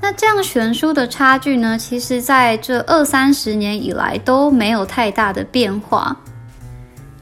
[0.00, 6.16] 那这样悬殊的差距呢，其实在这二三十年以来都没有太大的变化。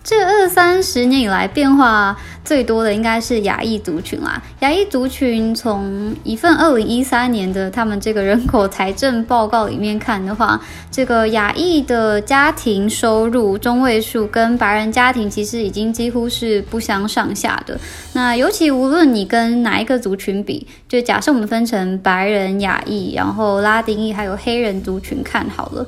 [0.03, 4.43] 这二三十年以来变化最多的应该是亚裔族群啦。
[4.61, 17.79] 亚裔族群从一份二零一三年的他们这个人口财政报告里面看的话，这个亚裔的家庭收入中位数跟白人家庭其实已经几乎是不相上下的。
[18.15, 25.87] 那尤其无论你跟哪一个族群比，就假设我们分成白人、亚裔，然后拉丁裔还有黑人族群看好了。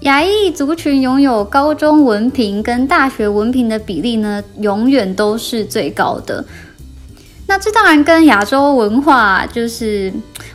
[0.00, 6.42] 亚裔族群拥有高中文凭跟大学文凭的比例呢，永远都是最高的。
[7.46, 10.10] 那这当然跟亚洲文化就是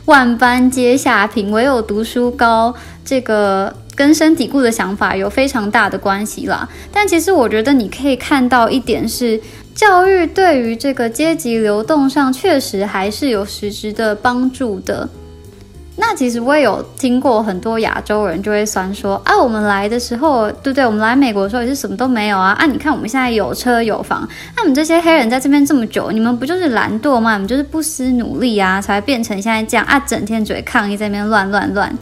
[0.06, 2.74] 万般皆下品，唯有读书高
[3.04, 6.68] 这个根深蒂固的想法有非常大的关系啦。
[6.90, 9.40] 但其实我觉得你可以看到一点是，
[9.76, 15.08] 教育对于这个阶级流动上确实还是有实质的帮助的。
[15.98, 20.84] 那其实我也有听过很多亚洲人就会酸说啊，我们来的时候，对不对？
[20.84, 22.66] 我们来美国的时候也是什么都没有啊啊！
[22.66, 27.32] 你看我们现在有车有房，那你们这些黑人在这边这么久，你们不就是懒惰吗？
[27.32, 29.98] 你们就是不思努力啊，才变成现在这样啊！
[30.00, 31.96] 整天嘴抗议在那边乱乱乱。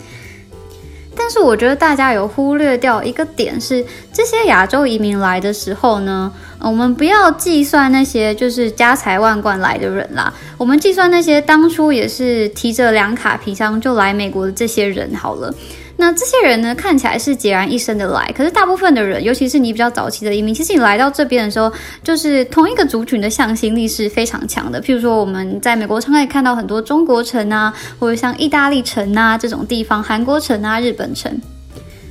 [1.17, 15.55] 但是我觉得大家有忽略掉一个点是，这些亚洲移民来的时候呢，我们不要计算那些就是家财万贯来的人啦，我们计算那些当初也是提着两卡皮箱就来美国的这些人好了。
[15.97, 21.73] 那这些人呢，看起来是孑然一身的来，可是大部分的人，尤其是你比较早期的移民，其实你来到这边的时候，
[22.03, 24.83] 就是同一个族群的向心力是非常强的。
[24.83, 31.41] 譬如说，我们在美国常可以看到很多中国城啊，或者像意大利城啊这种地方，韩国城啊、日本城。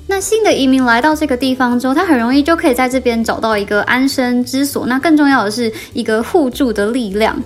[0.08, 4.86] 那新的移民来到这个地方之后，他很容易就可以在这边找到一个安身之所。
[4.86, 7.42] 那更重要的是一个互助的力量。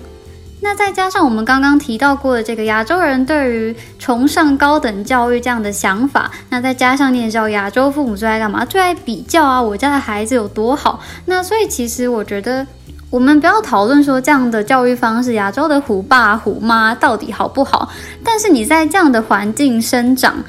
[0.60, 8.64] 那再加上我们刚刚提到过的这个亚洲人对于崇尚高等教育这样的想法，那再加上你也知道亚洲父母最爱干嘛？
[8.64, 11.00] 最爱比较啊，我家的孩子有多好。
[11.26, 12.66] 那所以其实我觉得，
[13.08, 17.88] 我们不要讨论说这样的教育方式，亚洲的虎爸虎妈到底好不好。
[18.24, 20.42] 但是你在这样的环境生长，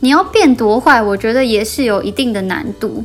[0.00, 3.04] 你要变多坏，我觉得也是有一定的难度。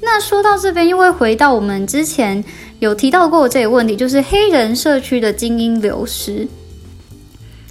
[0.00, 2.44] 那说到这边，又会回到我们之前。
[2.84, 6.48] 有提到过这个问题，就是黑人社区的精英流失。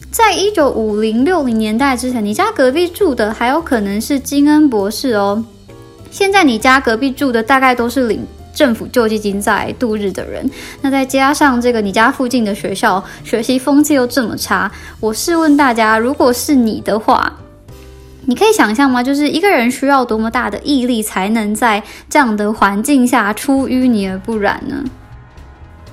[0.10, 5.44] 在一九五零六零年代之前，你家隔壁住的还有可能是金恩博士哦。
[6.10, 10.50] 现在你家隔壁住的大概都是领政府救济金在度日的人。
[10.82, 17.38] 那再加上这个你家附近的学校学习风气又这么差，我试问大家，如果是你的话，
[18.28, 19.04] 你可以想象吗？
[19.04, 24.82] 就是一个人需要多么大的毅力，才能在这样的环境下出淤泥而不染呢？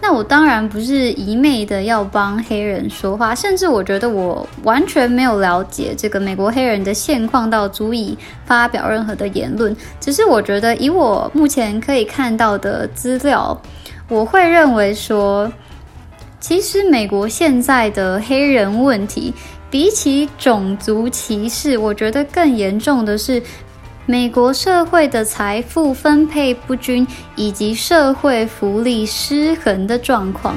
[0.01, 9.77] 那我当然不是一昧的要帮黑人说话，甚至我觉得我完全没有了解这个美国黑人的现况到足以发表任何的言论。
[10.01, 13.61] 只是我觉得以我目前可以看到的资料，
[14.09, 15.53] 我会认为说，
[16.39, 19.35] 其实美国现在的黑人问题，
[19.69, 23.43] 比起种族歧视，我觉得更严重的是。
[24.11, 27.07] 美国社会的财富分配不均，
[27.37, 30.55] 以及社会福利失衡的状况。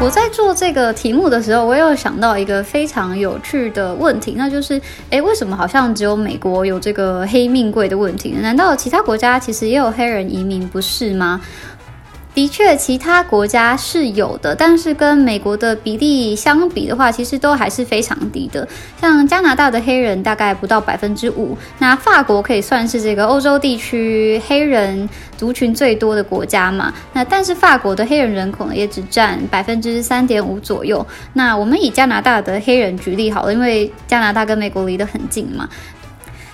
[0.00, 4.80] 我在做这个题目的时候，我有想到一个非常有趣的问题，那就是：
[5.10, 8.30] 诶，为什么好像只有美国有这个黑命贵的问题？
[8.40, 11.40] 难道其他国家其实也有黑人移民，不是吗？
[12.34, 18.66] 的确，其他国家是有的，但是跟美国的比例相比的话，其实都还是非常低的。
[18.98, 25.06] 像加拿大的黑人大概不到百分之五，那法国可以算是这个欧洲地区黑人
[25.36, 26.90] 族群最多的国家嘛？
[27.12, 31.06] 那但是法国的黑人人口呢，也只占百分之三点五左右。
[31.34, 35.68] 那我们以加拿大的黑人举例好了，因为加拿大跟美国离得很近嘛。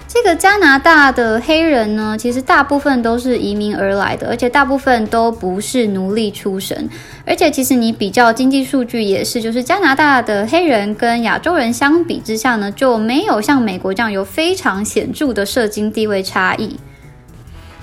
[0.08, 6.88] 这个加拿大的黑人呢，其实大部分都是移民而来的，而且大部分都不是奴隶出身。
[7.26, 16.74] 而且其实你比较经济数据也是，就是加拿大的黑人跟亚洲人相比之下呢，就没有像美国这样有非常显著的社经地位差异。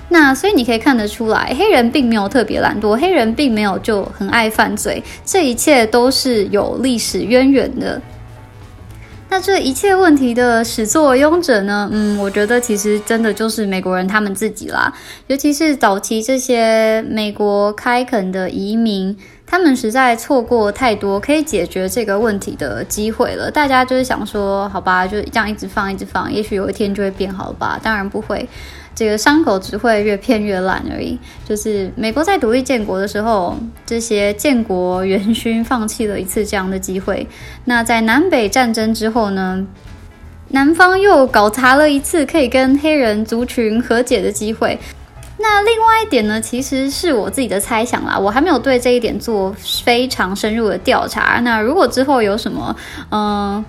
[0.08, 8.02] 那所以你可以看得出来，黑人并没有特别懒惰，黑人并没有就很爱犯罪，这一切都是有历史渊源的。
[9.28, 11.88] 那这一切问题的始作俑者呢？
[11.92, 14.92] 嗯，我觉得其实真的就是美国人他们自己啦。
[15.26, 19.14] 尤其是早期这些美国开垦的移民，
[19.44, 23.50] 他们实在错过太多可以解决这个问题的机会了。
[23.50, 27.78] 大家就是想说，好吧，就这样一直放，一直放，也许有一天就会变好吧？
[27.82, 28.48] 当然不会，
[28.96, 31.16] 这个伤口只会越骗越烂而已。
[31.48, 37.28] 就是美国在独立建国的时候，这些建国元勋放弃了一次这样的机会。
[37.66, 39.64] 那在南北战争之后呢？
[40.48, 44.78] 南方又搞砸了一次可以跟黑人族群和解的机会。
[45.38, 51.40] 那另外一点呢，其实是我自己的猜想啦，我还没有对这一点做非常深入的调查。
[51.40, 52.74] 那如果之后有什么，
[53.10, 53.64] 嗯。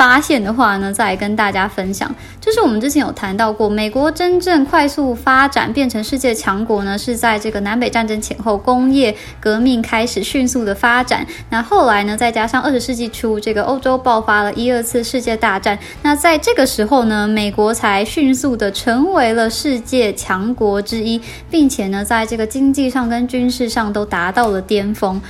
[0.00, 2.10] 发现的话呢，再跟大家分享。
[2.40, 11.26] 就是我们之前有谈到过，美国真正快速发展变成世界强国呢，是在这个南北战争前后，工业革命开始迅速的发展。
[11.50, 15.78] 那后来呢，再加上二十世纪初，这个欧洲爆发了一二次世界大战。
[16.00, 21.20] 那在这个时候呢，美国才迅速的成为了世界强国之一，
[21.50, 25.20] 并且呢，在这个经济上跟军事上都达到了巅峰。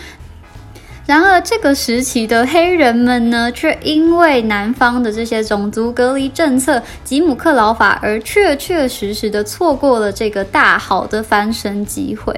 [1.06, 12.32] 然而，这个时期的黑人们呢，却因为南方的这些种族隔离政策、吉姆克劳法，而确确实实的错过了这个大好的翻身机会。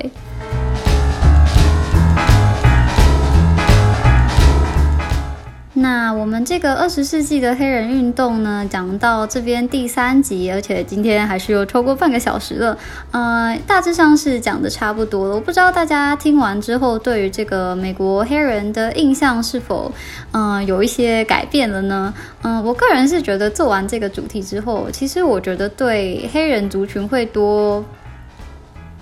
[5.75, 12.77] 那我们这个二十世纪的黑人运动呢，讲到这边第三集，而且今天还是有超过半个小时了，
[13.11, 15.35] 呃，大致上是讲的差不多了。
[15.35, 19.91] 我不知道大家听完之后，对于这个美国黑人的印象是否，
[20.33, 22.13] 嗯，有一些改变了呢？
[22.43, 27.83] 嗯，我个人是觉得做完这个主题之后，其实我觉得对黑人族群会多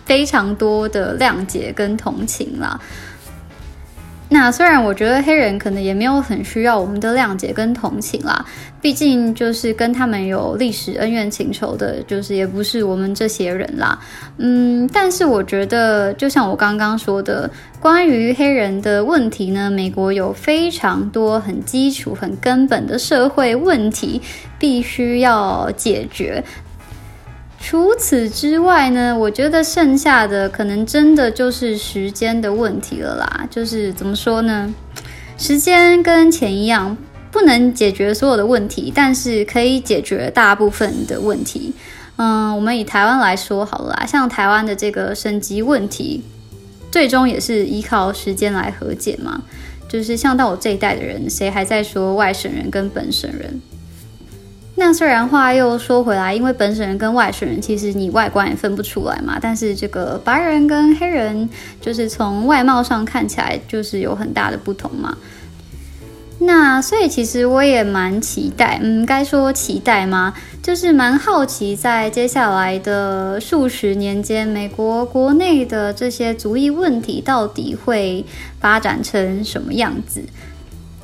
[0.04, 2.80] 非常多的谅解跟同情啦。
[4.32, 8.46] 那虽然我觉得黑人可能也没有很需要我们的谅解跟同情啦，
[8.80, 13.98] 毕竟就是跟他们有历史恩怨情仇的，就是也不是我们这些人啦。
[14.38, 17.50] 嗯，但是我觉得，就像我刚刚说的，
[17.80, 24.22] 关于黑人的问题呢，美国有非常多很基础、很根本的社会问题
[24.60, 26.42] 必须要解决。
[27.62, 33.46] 除此之外呢，我觉得剩下的可能真的就是时间的问题了啦。
[33.50, 34.74] 就是怎么说呢？
[35.38, 36.96] 时间跟钱一样，
[37.30, 41.72] 不能解决所有的问题，但是可以解决大部分的问题。
[42.16, 46.22] 嗯，我们以台湾来说好了啦，像台湾的这个升级问题，
[46.90, 49.42] 最终也是依靠时间来和解嘛。
[49.88, 53.60] 就是像到我这一代的人，谁还在说外省人跟本省人？
[54.80, 61.46] 那虽然话又说回来，因为本省人跟外省人其实你外观也分不出来嘛，但是这个白人跟黑人
[61.82, 65.18] 就是从外貌上看起来就是有很大的不同嘛。
[66.38, 70.32] 那所以其实我也蛮期待，嗯，该说期待吗？
[70.62, 78.24] 就是蛮好奇，在接下来的数十年间，美国国内的这些族裔问题到底会
[78.58, 80.22] 发展成什么样子？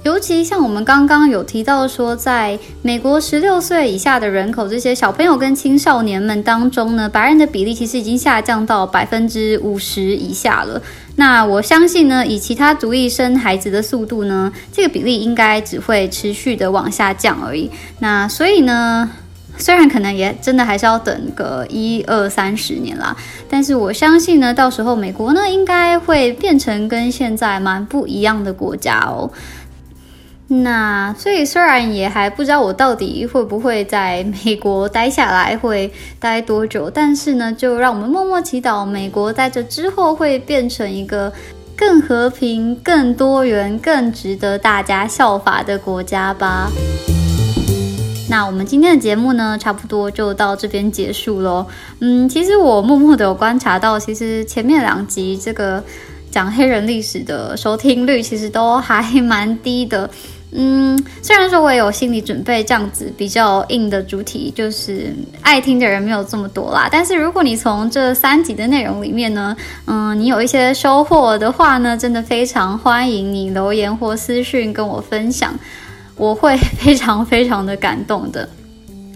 [0.06, 10.80] 尤其像我们刚刚有提到说，在美国十六岁以下的人口，这些小朋友跟青少年们当中呢，白人的比例其实已经下降到百分之五十以下了。
[11.16, 17.68] 那我相信呢，以其他族裔生孩子的速度呢，这个比例应该只会持续的往下降而已。
[17.98, 19.10] 那所以呢，
[19.58, 23.16] 虽然可能也真的还是要等个一二三十年啦，
[23.50, 29.28] 但是我相信呢，到时候美国呢，应该会变成跟现在蛮不一样的国家哦。
[30.48, 41.32] 那所以虽然也还不知道我到底会不会在美国待下来，会待多久，但是呢，就让我们默默祈祷，美国在这之后会变成一个
[41.76, 46.70] 更和平、更多元、更值得大家效法的国家吧。
[48.30, 51.66] 那我们今天的节目呢，差不多就到这边结束喽。
[52.00, 55.82] 嗯，其实我默默的有观察到，其实前面两集这个
[56.30, 60.08] 讲黑人历史的收听率，其实都还蛮低的。
[60.52, 66.88] 嗯，虽然说我也有心理准备，这样子比较硬的主题，就是爱听的人没有这么多啦。
[66.90, 69.54] 但是如果你从这三集的内容里面呢，
[69.86, 75.52] 嗯，你有一些收获的话呢，真的非常欢迎你留言或私讯跟我分享，
[76.16, 78.48] 我会 非常非常的感动的。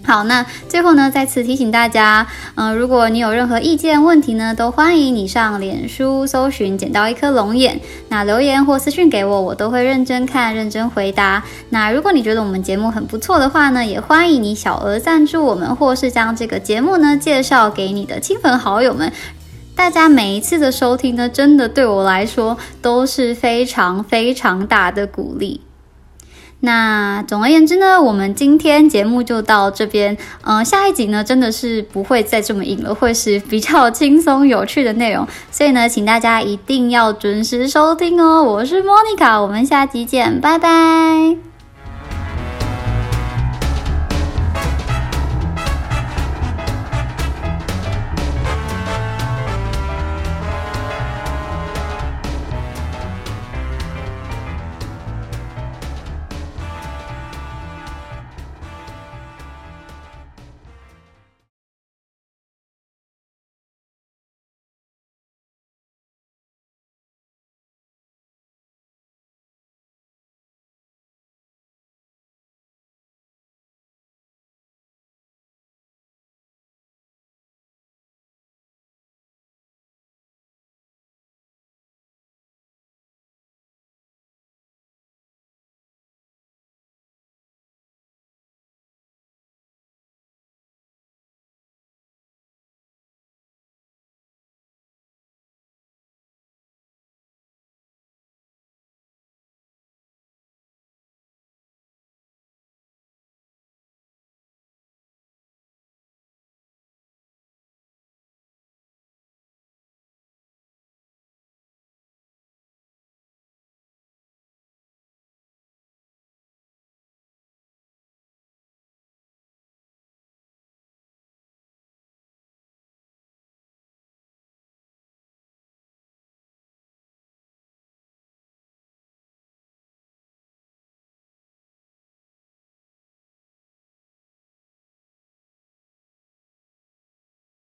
[0.03, 2.25] 好，那最后呢，再次提醒大家，
[2.55, 7.79] 嗯，如果你有任何意见问题呢，都欢迎你上脸书搜寻“捡到一颗龙眼”，
[8.09, 11.43] 那留言或私讯给我，我都会认真看、认真回答。
[11.69, 19.13] 那如果你觉得我们节目很不错的话呢，也欢迎你小额赞助我们，或是将这个节目呢介绍给你的亲朋好友们。
[19.75, 25.61] 大家每一次的收听呢，真的对我来说都是非常非常大的鼓励。
[26.61, 30.15] 那总而言之呢，我们今天节目就到这边。
[30.43, 35.27] 嗯，下一集呢，真的是不会再这么硬了，会是比较轻松有趣的内容。
[35.51, 38.43] 所以呢，请大家一定要准时收听哦。
[38.43, 41.50] 我是 Monica，我们下集见，拜拜。